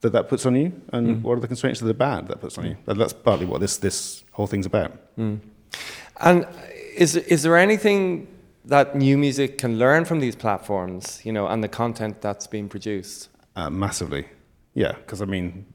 that 0.00 0.12
that 0.12 0.28
puts 0.28 0.46
on 0.46 0.54
you, 0.56 0.72
and 0.92 1.06
mm. 1.06 1.22
what 1.22 1.36
are 1.36 1.40
the 1.40 1.46
constraints 1.46 1.80
that 1.80 1.88
are 1.88 1.94
bad 1.94 2.28
that 2.28 2.40
puts 2.40 2.56
on 2.58 2.66
you. 2.66 2.76
And 2.86 3.00
that's 3.00 3.12
partly 3.12 3.46
what 3.46 3.60
this 3.60 3.76
this 3.76 4.24
whole 4.32 4.46
thing's 4.46 4.66
about. 4.66 4.92
Mm. 5.16 5.40
And 6.20 6.46
is 6.96 7.16
is 7.16 7.42
there 7.42 7.56
anything 7.56 8.28
that 8.64 8.94
new 8.94 9.18
music 9.18 9.58
can 9.58 9.78
learn 9.78 10.04
from 10.04 10.20
these 10.20 10.36
platforms, 10.36 11.20
you 11.24 11.32
know, 11.32 11.46
and 11.46 11.62
the 11.62 11.68
content 11.68 12.20
that's 12.20 12.46
being 12.46 12.68
produced? 12.68 13.28
Uh, 13.56 13.70
massively, 13.70 14.26
yeah. 14.74 14.92
Because 14.92 15.20
I 15.20 15.26
mean, 15.26 15.66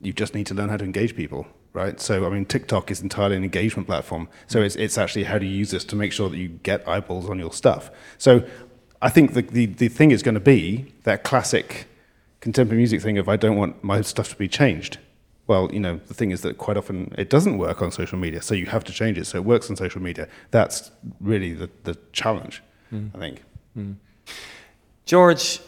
you 0.00 0.12
just 0.12 0.34
need 0.34 0.46
to 0.46 0.54
learn 0.54 0.68
how 0.68 0.76
to 0.76 0.84
engage 0.84 1.14
people, 1.14 1.46
right? 1.72 2.00
So 2.00 2.26
I 2.26 2.30
mean, 2.30 2.46
TikTok 2.46 2.90
is 2.90 3.00
entirely 3.00 3.36
an 3.36 3.44
engagement 3.44 3.86
platform. 3.86 4.28
So 4.48 4.60
mm. 4.60 4.64
it's 4.64 4.74
it's 4.76 4.98
actually 4.98 5.24
how 5.24 5.38
do 5.38 5.46
you 5.46 5.56
use 5.56 5.70
this 5.70 5.84
to 5.84 5.96
make 5.96 6.12
sure 6.12 6.28
that 6.28 6.38
you 6.38 6.48
get 6.62 6.86
eyeballs 6.88 7.30
on 7.30 7.38
your 7.38 7.52
stuff. 7.52 7.90
So 8.18 8.44
I 9.00 9.10
think 9.10 9.34
the 9.34 9.42
the, 9.42 9.66
the 9.66 9.88
thing 9.88 10.10
is 10.10 10.24
going 10.24 10.34
to 10.34 10.40
be 10.40 10.92
that 11.04 11.22
classic 11.22 11.86
contemporary 12.40 12.78
music 12.78 13.02
thing 13.02 13.18
of 13.18 13.28
I 13.28 13.36
don't 13.36 13.56
want 13.56 13.82
my 13.82 14.00
stuff 14.00 14.28
to 14.30 14.36
be 14.36 14.48
changed. 14.48 14.98
Well, 15.46 15.68
you 15.72 15.80
know, 15.80 16.00
the 16.06 16.14
thing 16.14 16.30
is 16.30 16.42
that 16.42 16.58
quite 16.58 16.76
often 16.76 17.12
it 17.18 17.28
doesn't 17.28 17.58
work 17.58 17.82
on 17.82 17.90
social 17.90 18.18
media, 18.18 18.40
so 18.40 18.54
you 18.54 18.66
have 18.66 18.84
to 18.84 18.92
change 18.92 19.18
it 19.18 19.26
so 19.26 19.38
it 19.38 19.44
works 19.44 19.68
on 19.68 19.76
social 19.76 20.00
media. 20.00 20.28
That's 20.52 20.90
really 21.20 21.54
the, 21.54 21.68
the 21.84 21.98
challenge, 22.12 22.62
I 23.14 23.18
think. 23.18 23.42
George, 25.06 25.60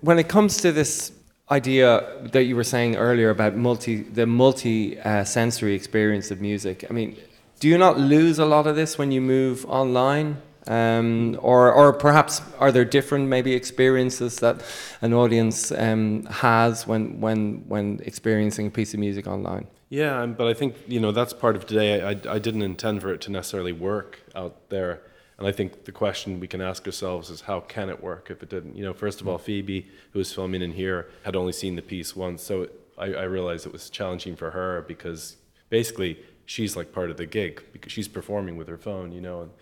when 0.00 0.18
it 0.18 0.28
comes 0.28 0.56
to 0.58 0.72
this 0.72 1.12
idea 1.50 2.28
that 2.32 2.44
you 2.44 2.56
were 2.56 2.64
saying 2.64 2.96
earlier 2.96 3.28
about 3.28 3.54
multi 3.54 4.02
the 4.02 4.26
multi 4.26 4.98
uh, 5.00 5.24
sensory 5.24 5.74
experience 5.74 6.30
of 6.30 6.40
music, 6.40 6.86
I 6.88 6.92
mean, 6.92 7.16
do 7.60 7.68
you 7.68 7.76
not 7.76 7.98
lose 7.98 8.38
a 8.38 8.46
lot 8.46 8.66
of 8.66 8.74
this 8.74 8.96
when 8.96 9.12
you 9.12 9.20
move 9.20 9.66
online? 9.66 10.40
Um, 10.66 11.38
or, 11.42 11.70
or 11.72 11.92
perhaps 11.92 12.40
are 12.58 12.72
there 12.72 12.86
different 12.86 13.28
maybe 13.28 13.52
experiences 13.52 14.36
that 14.36 14.62
an 15.02 15.12
audience 15.12 15.70
um, 15.72 16.24
has 16.24 16.86
when, 16.86 17.20
when, 17.20 17.64
when 17.68 18.00
experiencing 18.02 18.68
a 18.68 18.70
piece 18.70 18.94
of 18.94 19.00
music 19.00 19.26
online? 19.26 19.66
Yeah, 19.94 20.26
but 20.26 20.48
I 20.48 20.54
think 20.54 20.74
you 20.88 20.98
know 20.98 21.12
that's 21.12 21.32
part 21.32 21.54
of 21.54 21.66
today. 21.66 22.02
I, 22.02 22.10
I 22.28 22.40
didn't 22.40 22.62
intend 22.62 23.00
for 23.02 23.12
it 23.12 23.20
to 23.22 23.30
necessarily 23.30 23.70
work 23.70 24.20
out 24.34 24.68
there, 24.68 25.02
and 25.38 25.46
I 25.46 25.52
think 25.52 25.84
the 25.84 25.92
question 25.92 26.40
we 26.40 26.48
can 26.48 26.60
ask 26.60 26.84
ourselves 26.84 27.30
is 27.30 27.42
how 27.42 27.60
can 27.60 27.88
it 27.88 28.02
work 28.02 28.28
if 28.28 28.42
it 28.42 28.48
didn't? 28.48 28.76
You 28.76 28.84
know, 28.84 28.92
first 28.92 29.20
of 29.20 29.28
all, 29.28 29.38
Phoebe, 29.38 29.88
who 30.12 30.18
was 30.18 30.32
filming 30.32 30.62
in 30.62 30.72
here, 30.72 31.08
had 31.24 31.36
only 31.36 31.52
seen 31.52 31.76
the 31.76 31.82
piece 31.82 32.16
once, 32.16 32.42
so 32.42 32.68
I, 32.98 33.14
I 33.14 33.22
realized 33.22 33.66
it 33.66 33.72
was 33.72 33.88
challenging 33.88 34.34
for 34.34 34.50
her 34.50 34.84
because 34.88 35.36
basically 35.68 36.18
she's 36.44 36.76
like 36.76 36.92
part 36.92 37.10
of 37.10 37.16
the 37.16 37.26
gig 37.26 37.62
because 37.72 37.92
she's 37.92 38.08
performing 38.08 38.56
with 38.56 38.66
her 38.66 38.78
phone. 38.78 39.12
You 39.12 39.20
know, 39.20 39.42
and 39.42 39.52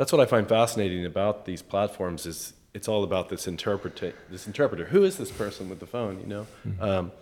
that's 0.00 0.12
what 0.12 0.20
I 0.22 0.24
find 0.24 0.48
fascinating 0.48 1.04
about 1.04 1.44
these 1.44 1.60
platforms 1.60 2.24
is 2.24 2.54
it's 2.72 2.88
all 2.88 3.04
about 3.04 3.28
this 3.28 3.46
interpreter. 3.46 4.14
This 4.30 4.46
interpreter, 4.46 4.86
who 4.86 5.04
is 5.04 5.18
this 5.18 5.30
person 5.30 5.68
with 5.68 5.78
the 5.78 5.86
phone? 5.86 6.18
You 6.20 6.26
know, 6.26 6.46
mm-hmm. 6.66 6.82
um, 6.82 7.12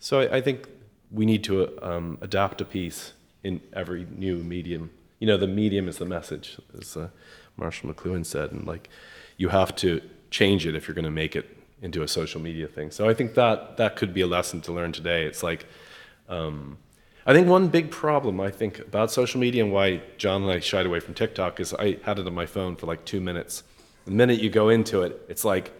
so 0.00 0.18
I, 0.18 0.38
I, 0.38 0.40
think 0.40 0.66
we 1.12 1.26
need 1.26 1.44
to 1.44 1.78
um, 1.80 2.18
adapt 2.20 2.60
a 2.60 2.64
piece 2.64 3.12
in 3.44 3.60
every 3.72 4.08
new 4.10 4.38
medium. 4.38 4.90
You 5.20 5.28
know, 5.28 5.36
the 5.36 5.46
medium 5.46 5.86
is 5.86 5.98
the 5.98 6.06
message, 6.06 6.58
as 6.76 6.96
uh, 6.96 7.10
Marshall 7.56 7.94
McLuhan 7.94 8.26
said, 8.26 8.50
and 8.50 8.66
like 8.66 8.88
you 9.36 9.50
have 9.50 9.76
to 9.76 10.00
change 10.32 10.66
it 10.66 10.74
if 10.74 10.88
you're 10.88 10.96
going 10.96 11.04
to 11.04 11.12
make 11.12 11.36
it 11.36 11.56
into 11.82 12.02
a 12.02 12.08
social 12.08 12.40
media 12.40 12.66
thing. 12.66 12.90
So 12.90 13.08
I 13.08 13.14
think 13.14 13.34
that 13.34 13.76
that 13.76 13.94
could 13.94 14.12
be 14.12 14.22
a 14.22 14.26
lesson 14.26 14.60
to 14.62 14.72
learn 14.72 14.90
today. 14.90 15.24
It's 15.24 15.44
like 15.44 15.66
um, 16.28 16.78
I 17.26 17.32
think 17.32 17.48
one 17.48 17.68
big 17.68 17.90
problem 17.90 18.40
I 18.40 18.50
think 18.50 18.78
about 18.80 19.10
social 19.10 19.40
media 19.40 19.64
and 19.64 19.72
why 19.72 20.02
John 20.18 20.42
and 20.42 20.50
I 20.50 20.60
shied 20.60 20.84
away 20.84 21.00
from 21.00 21.14
TikTok 21.14 21.58
is 21.58 21.72
I 21.72 21.98
had 22.02 22.18
it 22.18 22.26
on 22.26 22.34
my 22.34 22.46
phone 22.46 22.76
for 22.76 22.86
like 22.86 23.04
two 23.04 23.20
minutes. 23.20 23.62
The 24.04 24.10
minute 24.10 24.40
you 24.40 24.50
go 24.50 24.68
into 24.68 25.00
it, 25.02 25.24
it's 25.28 25.44
like 25.44 25.72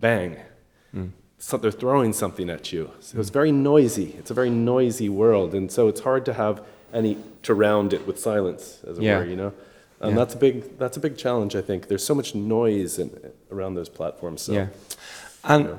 bang. 0.00 0.38
Mm. 0.94 1.10
So 1.38 1.56
they're 1.56 1.70
throwing 1.70 2.12
something 2.12 2.48
at 2.50 2.72
you. 2.72 2.90
So 3.00 3.20
it's 3.20 3.30
very 3.30 3.52
noisy. 3.52 4.14
It's 4.18 4.30
a 4.30 4.34
very 4.34 4.50
noisy 4.50 5.08
world, 5.08 5.54
and 5.54 5.70
so 5.70 5.88
it's 5.88 6.00
hard 6.00 6.24
to 6.24 6.32
have 6.32 6.64
any 6.92 7.18
to 7.42 7.54
round 7.54 7.92
it 7.92 8.06
with 8.06 8.18
silence, 8.18 8.80
as 8.88 8.98
it 8.98 9.04
yeah. 9.04 9.18
were. 9.18 9.24
You 9.26 9.36
know, 9.36 9.52
and 10.00 10.12
yeah. 10.12 10.16
that's 10.16 10.34
a 10.34 10.36
big 10.38 10.78
that's 10.78 10.96
a 10.96 11.00
big 11.00 11.16
challenge. 11.16 11.54
I 11.54 11.60
think 11.60 11.88
there's 11.88 12.04
so 12.04 12.14
much 12.14 12.34
noise 12.34 12.98
in, 12.98 13.32
around 13.52 13.74
those 13.74 13.88
platforms. 13.88 14.42
So, 14.42 14.52
yeah, 14.52 14.66
and 15.44 15.64
you 15.64 15.70
know. 15.70 15.78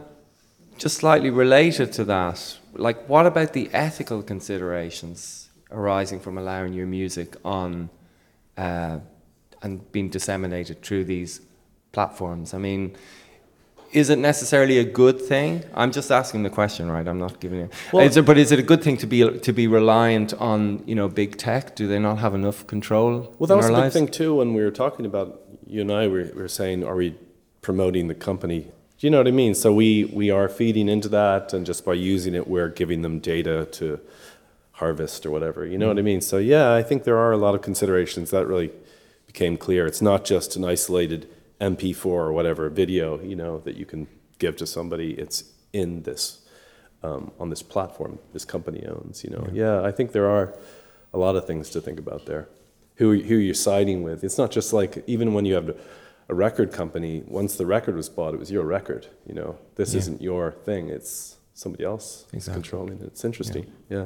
just 0.77 0.97
slightly 0.97 1.29
related 1.29 1.91
to 1.93 2.05
that, 2.05 2.57
like 2.73 3.07
what 3.07 3.25
about 3.25 3.53
the 3.53 3.69
ethical 3.73 4.21
considerations 4.23 5.49
arising 5.71 6.19
from 6.19 6.37
allowing 6.37 6.73
your 6.73 6.87
music 6.87 7.35
on 7.45 7.89
uh, 8.57 8.99
and 9.61 9.91
being 9.91 10.09
disseminated 10.09 10.81
through 10.81 11.05
these 11.05 11.41
platforms? 11.91 12.53
I 12.53 12.57
mean, 12.57 12.95
is 13.91 14.09
it 14.09 14.19
necessarily 14.19 14.77
a 14.77 14.83
good 14.83 15.19
thing? 15.19 15.63
I'm 15.73 15.91
just 15.91 16.11
asking 16.11 16.43
the 16.43 16.49
question, 16.49 16.91
right? 16.91 17.07
I'm 17.07 17.19
not 17.19 17.39
giving 17.39 17.61
it. 17.61 17.73
Well, 17.91 18.05
is 18.05 18.19
but 18.21 18.37
is 18.37 18.51
it 18.51 18.59
a 18.59 18.63
good 18.63 18.83
thing 18.83 18.97
to 18.97 19.07
be 19.07 19.39
to 19.39 19.53
be 19.53 19.67
reliant 19.67 20.33
on 20.35 20.83
you 20.85 20.95
know 20.95 21.07
big 21.07 21.37
tech? 21.37 21.75
Do 21.75 21.87
they 21.87 21.99
not 21.99 22.19
have 22.19 22.33
enough 22.35 22.67
control? 22.67 23.35
Well, 23.39 23.47
that 23.47 23.57
was 23.57 23.67
the 23.67 23.81
big 23.81 23.91
thing 23.91 24.07
too 24.07 24.35
when 24.35 24.53
we 24.53 24.63
were 24.63 24.71
talking 24.71 25.05
about 25.05 25.41
you 25.65 25.81
and 25.81 25.91
I. 25.91 26.07
We 26.07 26.31
were 26.31 26.47
saying, 26.47 26.83
are 26.83 26.95
we 26.95 27.15
promoting 27.61 28.07
the 28.07 28.15
company 28.15 28.71
do 28.99 29.07
you 29.07 29.11
know 29.11 29.17
what 29.17 29.29
I 29.29 29.31
mean? 29.31 29.55
So 29.55 29.71
we, 29.71 30.03
we 30.05 30.29
are 30.29 30.49
feeding 30.49 30.89
into 30.89 31.07
that, 31.09 31.53
and 31.53 31.65
just 31.65 31.85
by 31.85 31.93
using 31.93 32.35
it, 32.35 32.47
we're 32.49 32.67
giving 32.67 33.01
them 33.01 33.19
data 33.19 33.65
to 33.71 33.97
harvest 34.73 35.25
or 35.25 35.31
whatever. 35.31 35.65
You 35.65 35.77
know 35.77 35.85
mm 35.85 35.95
what 35.95 35.99
I 35.99 36.01
mean? 36.01 36.19
So 36.19 36.37
yeah, 36.37 36.73
I 36.73 36.83
think 36.83 37.05
there 37.05 37.17
are 37.17 37.31
a 37.31 37.37
lot 37.37 37.55
of 37.55 37.61
considerations 37.61 38.29
that 38.31 38.45
really 38.45 38.71
became 39.25 39.55
clear. 39.55 39.87
It's 39.87 40.01
not 40.01 40.25
just 40.25 40.57
an 40.57 40.65
isolated 40.65 41.29
MP4 41.61 42.05
or 42.05 42.33
whatever 42.33 42.69
video, 42.69 43.21
you 43.21 43.37
know, 43.37 43.59
that 43.59 43.77
you 43.77 43.85
can 43.85 44.07
give 44.37 44.57
to 44.57 44.67
somebody. 44.67 45.13
It's 45.13 45.45
in 45.71 46.03
this 46.03 46.45
um, 47.01 47.31
on 47.39 47.49
this 47.49 47.63
platform 47.63 48.19
this 48.33 48.43
company 48.43 48.85
owns. 48.85 49.23
You 49.23 49.29
know, 49.29 49.47
yeah. 49.53 49.63
yeah, 49.63 49.87
I 49.87 49.91
think 49.91 50.11
there 50.11 50.29
are 50.29 50.53
a 51.13 51.17
lot 51.17 51.37
of 51.37 51.47
things 51.47 51.69
to 51.69 51.79
think 51.79 51.99
about 51.99 52.25
there. 52.25 52.49
Who 52.95 53.17
who 53.21 53.35
you're 53.35 53.53
siding 53.53 54.03
with? 54.03 54.25
It's 54.25 54.37
not 54.37 54.51
just 54.51 54.73
like 54.73 55.05
even 55.07 55.33
when 55.33 55.45
you 55.45 55.55
have 55.55 55.77
a 56.29 56.35
record 56.35 56.71
company, 56.71 57.23
once 57.27 57.55
the 57.55 57.65
record 57.65 57.95
was 57.95 58.07
bought, 58.07 58.33
it 58.33 58.39
was 58.39 58.51
your 58.51 58.63
record. 58.63 59.07
You 59.25 59.33
know, 59.33 59.57
this 59.75 59.93
yeah. 59.93 59.99
isn't 59.99 60.21
your 60.21 60.51
thing. 60.51 60.89
It's 60.89 61.37
somebody 61.53 61.83
else 61.83 62.25
exactly. 62.31 62.61
controlling 62.61 62.99
it. 62.99 63.07
It's 63.07 63.25
interesting. 63.25 63.71
Yeah. 63.89 63.97
yeah. 63.97 64.05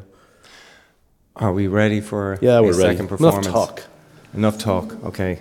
Are 1.36 1.52
we 1.52 1.68
ready 1.68 2.00
for 2.00 2.38
yeah, 2.42 2.60
we're 2.60 2.78
ready. 2.78 2.96
second 2.96 3.08
performance? 3.10 3.48
Enough 3.48 3.68
talk. 3.68 3.84
Enough 4.34 4.58
talk. 4.58 5.04
Okay. 5.04 5.40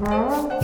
Thank 0.00 0.62
you. 0.62 0.63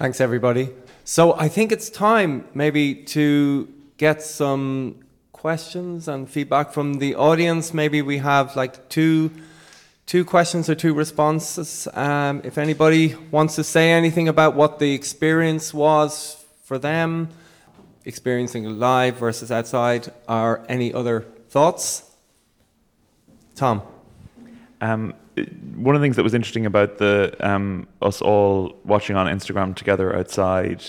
Thanks, 0.00 0.18
everybody. 0.18 0.70
So 1.04 1.34
I 1.34 1.48
think 1.48 1.72
it's 1.72 1.90
time 1.90 2.46
maybe 2.54 2.94
to 3.12 3.68
get 3.98 4.22
some 4.22 4.94
questions 5.30 6.08
and 6.08 6.26
feedback 6.26 6.72
from 6.72 6.94
the 7.00 7.16
audience. 7.16 7.74
Maybe 7.74 8.00
we 8.00 8.16
have 8.16 8.56
like 8.56 8.88
two 8.88 9.30
two 10.06 10.24
questions 10.24 10.70
or 10.70 10.74
two 10.74 10.94
responses. 10.94 11.86
Um, 11.92 12.40
if 12.44 12.56
anybody 12.56 13.14
wants 13.30 13.56
to 13.56 13.62
say 13.62 13.92
anything 13.92 14.26
about 14.26 14.54
what 14.54 14.78
the 14.78 14.94
experience 14.94 15.74
was 15.74 16.42
for 16.64 16.78
them, 16.78 17.28
experiencing 18.06 18.78
live 18.78 19.16
versus 19.16 19.52
outside, 19.52 20.10
or 20.26 20.64
any 20.66 20.94
other 20.94 21.26
thoughts? 21.50 22.10
Tom. 23.54 23.82
Um, 24.80 25.12
one 25.74 25.94
of 25.94 26.00
the 26.00 26.04
things 26.04 26.16
that 26.16 26.22
was 26.22 26.34
interesting 26.34 26.66
about 26.66 26.98
the 26.98 27.34
um, 27.40 27.86
us 28.02 28.20
all 28.20 28.76
watching 28.84 29.16
on 29.16 29.26
Instagram 29.26 29.74
together 29.74 30.14
outside 30.14 30.84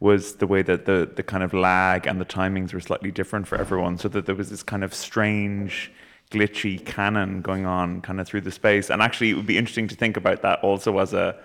was 0.00 0.36
the 0.36 0.46
way 0.46 0.62
that 0.62 0.84
the 0.84 1.10
the 1.16 1.22
kind 1.22 1.42
of 1.42 1.52
lag 1.52 2.06
and 2.06 2.20
the 2.20 2.24
timings 2.24 2.72
were 2.72 2.80
slightly 2.80 3.10
different 3.10 3.46
for 3.46 3.56
everyone, 3.56 3.98
so 3.98 4.08
that 4.08 4.26
there 4.26 4.34
was 4.34 4.50
this 4.50 4.62
kind 4.62 4.84
of 4.84 4.94
strange 4.94 5.90
glitchy 6.30 6.84
canon 6.84 7.40
going 7.40 7.64
on 7.64 8.00
kind 8.02 8.20
of 8.20 8.26
through 8.26 8.42
the 8.42 8.50
space. 8.50 8.90
And 8.90 9.00
actually, 9.00 9.30
it 9.30 9.34
would 9.34 9.46
be 9.46 9.58
interesting 9.58 9.88
to 9.88 9.96
think 9.96 10.16
about 10.16 10.42
that 10.42 10.60
also 10.60 10.98
as 10.98 11.14
a 11.14 11.36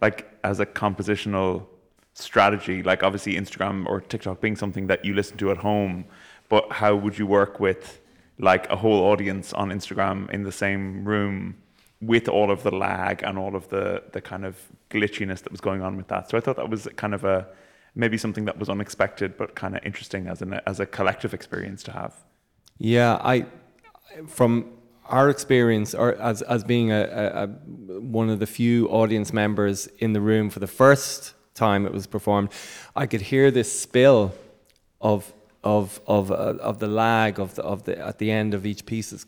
like 0.00 0.28
as 0.42 0.60
a 0.60 0.66
compositional 0.66 1.66
strategy. 2.14 2.82
Like 2.82 3.02
obviously, 3.02 3.34
Instagram 3.34 3.86
or 3.86 4.00
TikTok 4.00 4.40
being 4.40 4.56
something 4.56 4.86
that 4.88 5.04
you 5.04 5.14
listen 5.14 5.36
to 5.38 5.50
at 5.50 5.58
home, 5.58 6.06
but 6.48 6.72
how 6.72 6.96
would 6.96 7.18
you 7.18 7.26
work 7.26 7.60
with 7.60 8.00
like 8.38 8.68
a 8.70 8.76
whole 8.76 9.04
audience 9.04 9.52
on 9.52 9.68
Instagram 9.68 10.30
in 10.30 10.42
the 10.42 10.52
same 10.52 11.04
room? 11.04 11.56
With 12.00 12.28
all 12.28 12.50
of 12.50 12.62
the 12.62 12.70
lag 12.70 13.22
and 13.22 13.38
all 13.38 13.54
of 13.54 13.68
the 13.68 14.02
the 14.12 14.20
kind 14.20 14.44
of 14.44 14.56
glitchiness 14.90 15.42
that 15.42 15.52
was 15.52 15.60
going 15.60 15.82
on 15.82 15.96
with 15.96 16.08
that. 16.08 16.30
So 16.30 16.38
I 16.38 16.40
thought 16.40 16.56
that 16.56 16.70
was 16.70 16.88
kind 16.96 17.14
of 17.14 17.24
a 17.24 17.46
maybe 17.94 18.16
something 18.16 18.44
that 18.44 18.58
was 18.58 18.68
unexpected 18.68 19.36
but 19.36 19.54
kind 19.54 19.76
of 19.76 19.84
interesting 19.84 20.26
as 20.26 20.42
an 20.42 20.60
as 20.66 20.80
a 20.80 20.86
collective 20.86 21.34
experience 21.34 21.82
to 21.84 21.92
have. 21.92 22.14
Yeah, 22.78 23.16
I 23.22 23.46
from 24.26 24.72
our 25.06 25.28
experience, 25.28 25.94
or 25.94 26.14
as 26.14 26.42
as 26.42 26.64
being 26.64 26.92
a, 26.92 27.02
a, 27.02 27.44
a, 27.44 27.46
one 28.00 28.30
of 28.30 28.38
the 28.38 28.46
few 28.46 28.88
audience 28.88 29.32
members 29.32 29.86
in 29.98 30.12
the 30.12 30.20
room 30.20 30.50
for 30.50 30.60
the 30.60 30.66
first 30.66 31.34
time 31.54 31.84
it 31.84 31.92
was 31.92 32.06
performed, 32.06 32.50
I 32.96 33.06
could 33.06 33.22
hear 33.22 33.50
this 33.50 33.80
spill 33.80 34.32
of 35.00 35.32
of 35.62 36.00
of 36.06 36.30
uh, 36.30 36.56
of 36.60 36.78
the 36.78 36.86
lag 36.86 37.38
of 37.38 37.54
the 37.54 37.62
of 37.62 37.84
the 37.84 37.98
at 37.98 38.18
the 38.18 38.30
end 38.30 38.54
of 38.54 38.64
each 38.64 38.86
pieces 38.86 39.26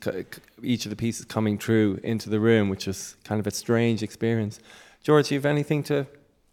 each 0.63 0.87
of 0.87 0.91
the 0.91 0.97
pieces 0.97 1.25
coming 1.27 1.59
through 1.59 2.01
into 2.03 2.31
the 2.31 2.41
room, 2.41 2.69
which 2.69 2.87
was 2.87 3.17
kind 3.25 3.39
of 3.39 3.47
a 3.47 3.51
strange 3.51 4.03
experience. 4.03 4.61
George, 5.03 5.31
you 5.31 5.37
have 5.37 5.47
anything 5.47 5.83
to 5.83 6.07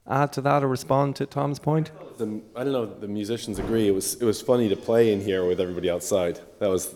add 0.07 0.33
to 0.33 0.41
that 0.41 0.63
or 0.63 0.67
respond 0.67 1.15
to 1.15 1.25
Tom's 1.25 1.59
point? 1.59 1.91
The, 2.17 2.41
I 2.55 2.63
don't 2.63 2.73
know. 2.73 2.85
The 2.85 3.07
musicians 3.07 3.59
agree. 3.59 3.87
It 3.87 3.93
was 3.93 4.15
it 4.15 4.25
was 4.25 4.41
funny 4.41 4.67
to 4.69 4.75
play 4.75 5.13
in 5.13 5.21
here 5.21 5.45
with 5.45 5.61
everybody 5.61 5.89
outside. 5.89 6.39
That 6.59 6.69
was 6.69 6.95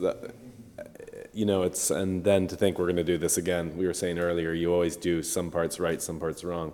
you 1.33 1.45
know, 1.45 1.63
it's 1.63 1.89
and 1.89 2.23
then 2.23 2.47
to 2.47 2.55
think 2.55 2.77
we're 2.77 2.85
going 2.85 2.95
to 2.95 3.03
do 3.03 3.17
this 3.17 3.37
again. 3.37 3.75
We 3.75 3.87
were 3.87 3.93
saying 3.93 4.19
earlier, 4.19 4.53
you 4.53 4.71
always 4.71 4.95
do 4.95 5.23
some 5.23 5.49
parts 5.49 5.79
right, 5.79 6.01
some 6.01 6.19
parts 6.19 6.43
wrong. 6.43 6.73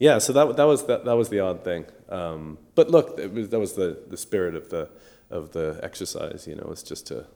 Yeah, 0.00 0.16
so 0.18 0.32
that 0.32 0.56
that 0.56 0.64
was 0.64 0.86
that, 0.86 1.04
that 1.04 1.16
was 1.16 1.28
the 1.28 1.40
odd 1.40 1.62
thing. 1.62 1.84
Um, 2.08 2.56
but 2.74 2.90
look, 2.90 3.18
was, 3.32 3.50
that 3.50 3.60
was 3.60 3.74
the, 3.74 4.02
the 4.08 4.16
spirit 4.16 4.54
of 4.54 4.70
the 4.70 4.88
of 5.28 5.52
the 5.52 5.78
exercise. 5.82 6.46
You 6.48 6.56
know, 6.56 6.68
it's 6.72 6.82
just 6.82 7.06
to 7.08 7.26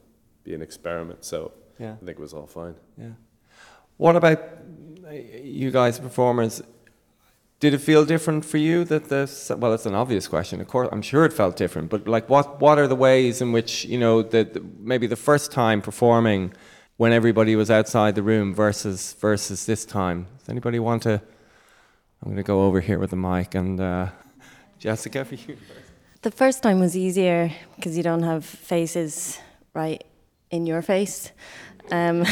be 0.44 0.54
an 0.54 0.62
experiment. 0.62 1.24
So 1.24 1.52
yeah, 1.78 1.92
I 1.92 2.04
think 2.04 2.18
it 2.18 2.20
was 2.20 2.32
all 2.32 2.46
fine. 2.46 2.74
Yeah. 2.96 3.10
What 3.98 4.16
about 4.16 4.40
you 5.12 5.70
guys, 5.70 5.98
performers? 6.00 6.62
Did 7.60 7.74
it 7.74 7.78
feel 7.78 8.04
different 8.06 8.46
for 8.46 8.56
you 8.56 8.84
that 8.84 9.10
this? 9.10 9.50
Well, 9.54 9.74
it's 9.74 9.86
an 9.86 9.94
obvious 9.94 10.26
question. 10.26 10.60
Of 10.62 10.68
course, 10.68 10.88
I'm 10.90 11.02
sure 11.02 11.26
it 11.26 11.34
felt 11.34 11.56
different. 11.56 11.90
But 11.90 12.08
like, 12.08 12.30
what 12.30 12.60
what 12.62 12.78
are 12.78 12.88
the 12.88 12.96
ways 12.96 13.42
in 13.42 13.52
which 13.52 13.84
you 13.84 13.98
know 13.98 14.22
that 14.22 14.80
maybe 14.80 15.06
the 15.06 15.16
first 15.16 15.52
time 15.52 15.82
performing, 15.82 16.54
when 16.96 17.12
everybody 17.12 17.56
was 17.56 17.70
outside 17.70 18.14
the 18.14 18.22
room 18.22 18.54
versus 18.54 19.14
versus 19.20 19.66
this 19.66 19.84
time? 19.84 20.28
Does 20.38 20.48
anybody 20.48 20.78
want 20.78 21.02
to? 21.02 21.20
I'm 22.24 22.30
going 22.30 22.36
to 22.38 22.42
go 22.42 22.62
over 22.62 22.80
here 22.80 22.98
with 22.98 23.10
the 23.10 23.16
mic 23.16 23.54
and 23.54 23.78
uh, 23.78 24.08
Jessica 24.78 25.26
for 25.26 25.34
you. 25.34 25.58
The 26.22 26.30
first 26.30 26.62
time 26.62 26.80
was 26.80 26.96
easier 26.96 27.52
because 27.76 27.98
you 27.98 28.02
don't 28.02 28.22
have 28.22 28.46
faces 28.46 29.38
right 29.74 30.02
in 30.50 30.64
your 30.64 30.80
face. 30.80 31.32
Um, 31.90 32.24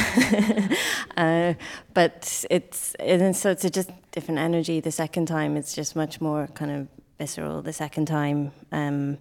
uh, 1.18 1.52
but 1.92 2.46
it's 2.48 2.94
and 2.94 3.36
so 3.36 3.50
it's 3.50 3.66
a 3.66 3.70
just 3.70 3.90
different 4.12 4.40
energy. 4.40 4.80
The 4.80 4.90
second 4.90 5.26
time, 5.26 5.58
it's 5.58 5.74
just 5.74 5.94
much 5.94 6.22
more 6.22 6.46
kind 6.54 6.70
of 6.70 6.88
visceral. 7.18 7.60
The 7.60 7.74
second 7.74 8.06
time, 8.06 8.52
um, 8.72 9.18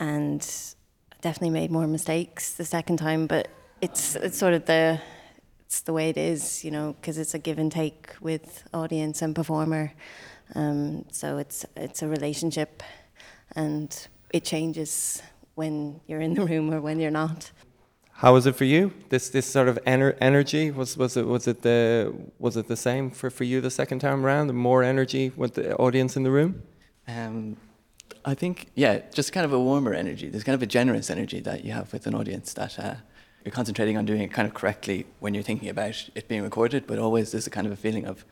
and 0.00 0.40
definitely 1.20 1.50
made 1.50 1.70
more 1.70 1.86
mistakes 1.86 2.54
the 2.54 2.64
second 2.64 2.96
time. 2.96 3.28
But 3.28 3.46
it's 3.80 4.16
it's 4.16 4.36
sort 4.36 4.54
of 4.54 4.64
the 4.64 5.00
it's 5.70 5.82
the 5.82 5.92
way 5.92 6.08
it 6.08 6.16
is, 6.16 6.64
you 6.64 6.72
know, 6.72 6.96
because 7.00 7.16
it's 7.16 7.32
a 7.32 7.38
give 7.38 7.56
and 7.60 7.70
take 7.70 8.16
with 8.20 8.64
audience 8.74 9.22
and 9.22 9.36
performer. 9.36 9.92
Um, 10.56 11.04
so 11.12 11.38
it's 11.38 11.64
it's 11.76 12.02
a 12.02 12.08
relationship, 12.08 12.82
and 13.54 14.08
it 14.32 14.44
changes 14.44 15.22
when 15.54 16.00
you're 16.08 16.20
in 16.20 16.34
the 16.34 16.44
room 16.44 16.74
or 16.74 16.80
when 16.80 16.98
you're 16.98 17.12
not. 17.12 17.52
How 18.14 18.32
was 18.32 18.46
it 18.46 18.56
for 18.56 18.64
you? 18.64 18.92
This 19.10 19.30
this 19.30 19.46
sort 19.46 19.68
of 19.68 19.78
ener- 19.86 20.16
energy 20.20 20.72
was 20.72 20.96
was 20.96 21.16
it 21.16 21.28
was 21.28 21.46
it 21.46 21.62
the 21.62 22.12
was 22.40 22.56
it 22.56 22.66
the 22.66 22.76
same 22.76 23.08
for, 23.08 23.30
for 23.30 23.44
you 23.44 23.60
the 23.60 23.70
second 23.70 24.00
time 24.00 24.26
around? 24.26 24.48
The 24.48 24.54
more 24.54 24.82
energy 24.82 25.30
with 25.36 25.54
the 25.54 25.76
audience 25.76 26.16
in 26.16 26.24
the 26.24 26.32
room. 26.32 26.64
Um, 27.06 27.56
I 28.24 28.34
think 28.34 28.66
yeah, 28.74 29.02
just 29.14 29.32
kind 29.32 29.46
of 29.46 29.52
a 29.52 29.60
warmer 29.60 29.94
energy. 29.94 30.30
There's 30.30 30.42
kind 30.42 30.56
of 30.56 30.62
a 30.62 30.72
generous 30.78 31.10
energy 31.10 31.38
that 31.42 31.64
you 31.64 31.70
have 31.70 31.92
with 31.92 32.08
an 32.08 32.14
audience 32.16 32.54
that 32.54 32.76
uh, 32.76 32.96
you're 33.44 33.52
concentrating 33.52 33.96
on 33.96 34.04
doing 34.04 34.20
it 34.20 34.32
kind 34.32 34.46
of 34.46 34.54
correctly 34.54 35.06
when 35.18 35.34
you're 35.34 35.42
thinking 35.42 35.68
about 35.68 36.08
it 36.14 36.28
being 36.28 36.42
recorded, 36.42 36.86
but 36.86 36.98
always 36.98 37.32
there's 37.32 37.46
a 37.46 37.50
kind 37.50 37.66
of 37.66 37.72
a 37.72 37.76
feeling 37.76 38.06
of 38.06 38.24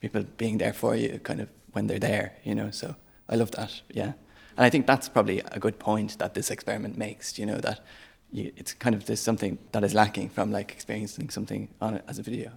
people 0.00 0.24
being 0.36 0.58
there 0.58 0.72
for 0.72 0.96
you, 0.96 1.18
kind 1.20 1.40
of 1.40 1.48
when 1.72 1.86
they're 1.86 1.98
there, 1.98 2.36
you 2.44 2.54
know. 2.54 2.70
So 2.70 2.96
I 3.28 3.36
love 3.36 3.52
that, 3.52 3.82
yeah. 3.90 4.12
And 4.56 4.64
I 4.64 4.70
think 4.70 4.86
that's 4.86 5.08
probably 5.08 5.40
a 5.52 5.58
good 5.58 5.78
point 5.78 6.18
that 6.18 6.34
this 6.34 6.50
experiment 6.50 6.96
makes, 6.96 7.38
you 7.38 7.46
know, 7.46 7.58
that 7.58 7.80
you, 8.32 8.52
it's 8.56 8.72
kind 8.74 8.94
of 8.94 9.06
there's 9.06 9.20
something 9.20 9.58
that 9.72 9.84
is 9.84 9.94
lacking 9.94 10.30
from 10.30 10.50
like 10.50 10.72
experiencing 10.72 11.30
something 11.30 11.68
on 11.80 11.94
it 11.94 12.04
as 12.08 12.18
a 12.18 12.22
video. 12.22 12.52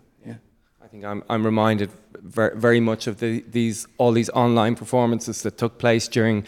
I 0.81 0.87
think 0.87 1.03
I'm, 1.05 1.23
I'm 1.29 1.45
reminded 1.45 1.91
very, 2.21 2.57
very 2.57 2.79
much 2.79 3.07
of 3.07 3.19
the, 3.19 3.43
these 3.49 3.87
all 3.97 4.11
these 4.11 4.29
online 4.29 4.75
performances 4.75 5.43
that 5.43 5.57
took 5.57 5.77
place 5.77 6.07
during 6.07 6.45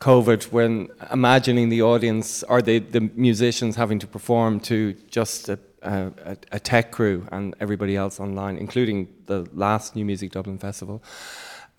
COVID, 0.00 0.52
when 0.52 0.88
imagining 1.12 1.68
the 1.68 1.82
audience 1.82 2.42
or 2.44 2.60
the, 2.60 2.78
the 2.78 3.00
musicians 3.14 3.76
having 3.76 3.98
to 4.00 4.06
perform 4.06 4.60
to 4.60 4.94
just 5.08 5.48
a, 5.48 5.58
a, 5.82 6.36
a 6.52 6.60
tech 6.60 6.90
crew 6.92 7.26
and 7.30 7.54
everybody 7.60 7.96
else 7.96 8.20
online, 8.20 8.58
including 8.58 9.08
the 9.26 9.46
last 9.54 9.96
New 9.96 10.04
Music 10.04 10.32
Dublin 10.32 10.58
Festival. 10.58 11.02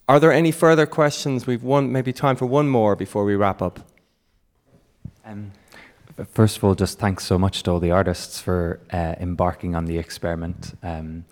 Are 0.08 0.18
there 0.18 0.32
any 0.32 0.52
further 0.52 0.86
questions? 0.86 1.46
We've 1.46 1.62
one 1.62 1.92
maybe 1.92 2.12
time 2.12 2.36
for 2.36 2.46
one 2.46 2.68
more 2.68 2.96
before 2.96 3.24
we 3.24 3.34
wrap 3.34 3.60
up. 3.60 3.80
Um, 5.24 5.52
first 6.32 6.56
of 6.56 6.64
all, 6.64 6.74
just 6.74 6.98
thanks 6.98 7.24
so 7.24 7.38
much 7.38 7.64
to 7.64 7.72
all 7.72 7.80
the 7.80 7.90
artists 7.90 8.40
for 8.40 8.80
uh, 8.92 9.16
embarking 9.20 9.74
on 9.74 9.86
the 9.86 9.98
experiment. 9.98 10.76
Um, 10.82 11.24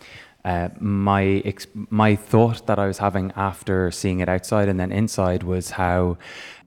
uh, 0.45 0.68
my 0.78 1.42
ex- 1.45 1.66
my 1.90 2.16
thought 2.16 2.66
that 2.66 2.78
I 2.78 2.86
was 2.86 2.99
having 2.99 3.32
after 3.34 3.90
seeing 3.90 4.20
it 4.20 4.28
outside 4.28 4.68
and 4.68 4.78
then 4.78 4.92
inside 4.92 5.42
was 5.42 5.70
how 5.70 6.18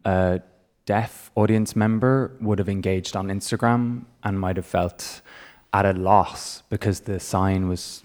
a 0.04 0.42
deaf 0.86 1.30
audience 1.36 1.76
member 1.76 2.32
would 2.42 2.58
have 2.60 2.70
engaged 2.70 3.16
on 3.16 3.28
Instagram 3.28 4.06
and 4.24 4.40
might 4.40 4.56
have 4.56 4.66
felt 4.66 5.22
at 5.74 5.86
a 5.86 5.94
loss 5.94 6.64
because 6.70 7.02
the 7.02 7.20
sign 7.20 7.68
was 7.68 8.04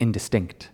indistinct, 0.00 0.70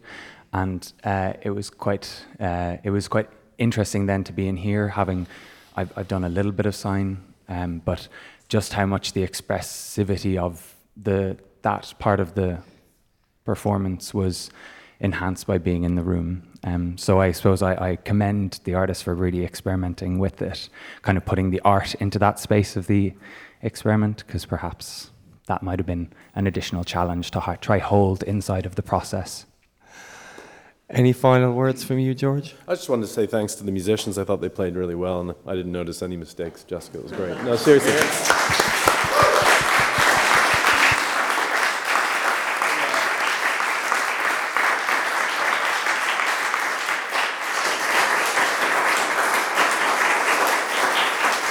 and 0.52 0.92
uh, 1.04 1.32
it 1.42 1.50
was 1.50 1.70
quite 1.70 2.24
uh, 2.38 2.76
it 2.84 2.90
was 2.90 3.08
quite 3.08 3.28
interesting 3.58 4.06
then 4.06 4.22
to 4.24 4.32
be 4.32 4.46
in 4.46 4.56
here 4.56 4.88
having 4.88 5.26
I've, 5.74 5.92
I've 5.96 6.08
done 6.08 6.24
a 6.24 6.28
little 6.28 6.52
bit 6.52 6.66
of 6.66 6.74
sign, 6.74 7.22
um, 7.48 7.80
but 7.84 8.08
just 8.48 8.74
how 8.74 8.86
much 8.86 9.14
the 9.14 9.26
expressivity 9.26 10.36
of 10.36 10.74
the 10.96 11.38
that 11.62 11.94
part 11.98 12.20
of 12.20 12.34
the 12.34 12.58
performance 13.44 14.14
was 14.14 14.50
enhanced 15.00 15.46
by 15.46 15.58
being 15.58 15.82
in 15.84 15.96
the 15.96 16.02
room. 16.02 16.42
Um, 16.64 16.96
so 16.96 17.20
I 17.20 17.32
suppose 17.32 17.60
I, 17.60 17.90
I, 17.90 17.96
commend 17.96 18.60
the 18.62 18.74
artists 18.74 19.02
for 19.02 19.14
really 19.14 19.44
experimenting 19.44 20.20
with 20.20 20.40
it, 20.40 20.68
kind 21.02 21.18
of 21.18 21.24
putting 21.24 21.50
the 21.50 21.60
art 21.64 21.96
into 21.96 22.20
that 22.20 22.38
space 22.38 22.76
of 22.76 22.86
the 22.86 23.12
experiment, 23.62 24.24
because 24.24 24.46
perhaps 24.46 25.10
that 25.46 25.62
might 25.62 25.80
have 25.80 25.86
been 25.86 26.12
an 26.36 26.46
additional 26.46 26.84
challenge 26.84 27.32
to 27.32 27.40
ha- 27.40 27.56
try 27.56 27.78
hold 27.78 28.22
inside 28.22 28.64
of 28.64 28.76
the 28.76 28.82
process. 28.82 29.44
Any 30.88 31.12
final 31.12 31.52
words 31.52 31.82
from 31.82 31.98
you, 31.98 32.14
George? 32.14 32.54
I 32.68 32.74
just 32.74 32.88
wanted 32.88 33.06
to 33.06 33.12
say 33.12 33.26
thanks 33.26 33.54
to 33.56 33.64
the 33.64 33.72
musicians. 33.72 34.18
I 34.18 34.24
thought 34.24 34.40
they 34.40 34.50
played 34.50 34.76
really 34.76 34.94
well, 34.94 35.20
and 35.20 35.34
I 35.46 35.56
didn't 35.56 35.72
notice 35.72 36.02
any 36.02 36.16
mistakes. 36.16 36.62
Jessica 36.64 37.00
was 37.00 37.10
great. 37.12 37.42
No, 37.42 37.56
seriously. 37.56 38.38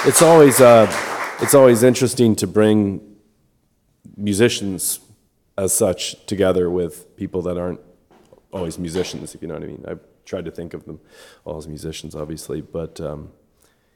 It's 0.04 0.20
always 0.20 0.60
uh, 0.60 0.90
it's 1.40 1.54
always 1.54 1.84
interesting 1.84 2.34
to 2.36 2.46
bring 2.48 3.00
musicians 4.16 4.98
as 5.56 5.72
such 5.72 6.26
together 6.26 6.68
with 6.70 7.16
people 7.16 7.42
that 7.42 7.56
aren't 7.56 7.80
always 8.52 8.78
musicians, 8.78 9.34
if 9.34 9.42
you 9.42 9.48
know 9.48 9.54
what 9.54 9.62
I 9.62 9.66
mean. 9.66 9.84
I've 9.86 10.00
tried 10.24 10.44
to 10.46 10.50
think 10.50 10.74
of 10.74 10.86
them 10.86 11.00
all 11.44 11.56
as 11.56 11.68
musicians, 11.68 12.16
obviously, 12.16 12.60
but 12.60 13.00
um, 13.00 13.30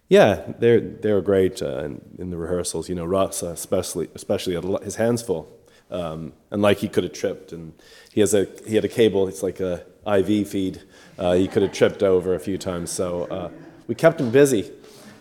yeah, 0.08 0.52
they're 0.60 0.80
they're 0.80 1.20
great 1.20 1.60
uh, 1.60 1.84
in, 1.84 2.00
in 2.18 2.30
the 2.30 2.36
rehearsals. 2.36 2.88
You 2.88 2.94
know, 2.94 3.04
Ross 3.04 3.42
uh, 3.42 3.48
especially 3.48 4.08
especially 4.14 4.54
had 4.54 4.64
his 4.84 4.94
hands 4.94 5.22
full, 5.22 5.48
um, 5.90 6.34
and 6.52 6.62
like 6.62 6.78
he 6.78 6.88
could 6.88 7.02
have 7.02 7.14
tripped, 7.14 7.52
and 7.52 7.72
he 8.12 8.20
has 8.20 8.32
a 8.32 8.46
he 8.64 8.76
had 8.76 8.84
a 8.84 8.88
cable. 8.88 9.26
It's 9.26 9.42
like 9.42 9.58
a 9.58 9.84
IV 10.06 10.48
feed. 10.48 10.82
Uh, 11.18 11.34
he 11.34 11.48
could 11.48 11.62
have 11.62 11.72
tripped 11.72 12.04
over 12.04 12.34
a 12.34 12.40
few 12.40 12.58
times, 12.58 12.92
so 12.92 13.24
uh, 13.24 13.50
we 13.88 13.96
kept 13.96 14.20
him 14.20 14.30
busy. 14.30 14.70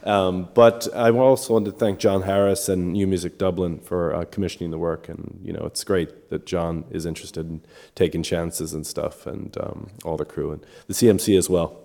Um, 0.05 0.49
but 0.53 0.87
I 0.95 1.09
also 1.09 1.53
want 1.53 1.65
to 1.65 1.71
thank 1.71 1.99
John 1.99 2.21
Harris 2.21 2.69
and 2.69 2.93
New 2.93 3.07
Music 3.07 3.39
Dublin 3.39 3.79
for 3.79 4.13
uh, 4.13 4.25
commissioning 4.25 4.69
the 4.69 4.77
work, 4.77 5.09
and 5.09 5.39
you 5.43 5.51
know 5.51 5.65
it's 5.65 5.83
great 5.83 6.29
that 6.29 6.45
John 6.45 6.85
is 6.91 7.05
interested 7.05 7.49
in 7.49 7.61
taking 7.95 8.21
chances 8.21 8.73
and 8.73 8.85
stuff, 8.85 9.25
and 9.25 9.57
um, 9.57 9.89
all 10.03 10.15
the 10.15 10.25
crew 10.25 10.51
and 10.51 10.63
the 10.87 10.93
CMC 10.93 11.35
as 11.37 11.49
well 11.49 11.81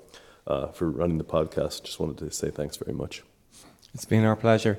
uh, 0.46 0.66
for 0.68 0.90
running 0.90 1.18
the 1.18 1.24
podcast. 1.24 1.84
Just 1.84 1.98
wanted 1.98 2.18
to 2.18 2.30
say 2.30 2.50
thanks 2.50 2.76
very 2.76 2.94
much. 2.94 3.22
It's 3.94 4.04
been 4.04 4.24
our 4.24 4.36
pleasure. 4.36 4.78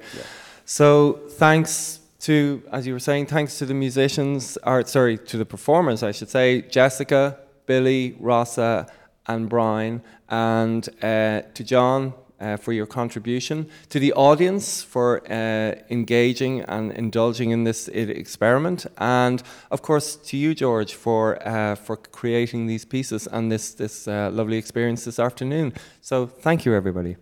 So 0.66 1.20
thanks 1.32 2.00
to, 2.22 2.62
as 2.72 2.86
you 2.86 2.94
were 2.94 3.00
saying, 3.00 3.26
thanks 3.26 3.58
to 3.58 3.66
the 3.66 3.74
musicians, 3.74 4.58
or 4.64 4.86
sorry, 4.86 5.18
to 5.18 5.38
the 5.38 5.46
performers, 5.46 6.04
I 6.04 6.12
should 6.12 6.30
say, 6.30 6.62
Jessica, 6.62 7.40
Billy, 7.66 8.16
Rossa, 8.20 8.88
and 9.28 9.50
Brian, 9.50 10.02
and 10.30 10.88
uh, 11.04 11.42
to 11.54 11.64
John. 11.64 12.14
Uh, 12.42 12.58
for 12.58 12.74
your 12.74 12.88
contribution 12.88 13.68
to 13.88 14.00
the 14.00 14.12
audience 14.14 14.82
for 14.82 15.22
uh, 15.32 15.76
engaging 15.92 16.62
and 16.62 16.92
indulging 16.94 17.52
in 17.52 17.66
this 17.66 17.88
experiment, 17.88 18.88
and 18.98 19.44
of 19.70 19.84
course 19.84 20.16
to 20.16 20.38
you, 20.38 20.56
George, 20.56 20.96
for 20.96 21.38
uh, 21.48 21.76
for 21.76 21.98
creating 21.98 22.66
these 22.66 22.84
pieces 22.84 23.28
and 23.28 23.52
this 23.52 23.76
this 23.76 24.08
uh, 24.08 24.32
lovely 24.34 24.58
experience 24.58 25.06
this 25.06 25.20
afternoon. 25.20 25.72
So 26.02 26.26
thank 26.26 26.66
you, 26.66 26.74
everybody. 26.74 27.16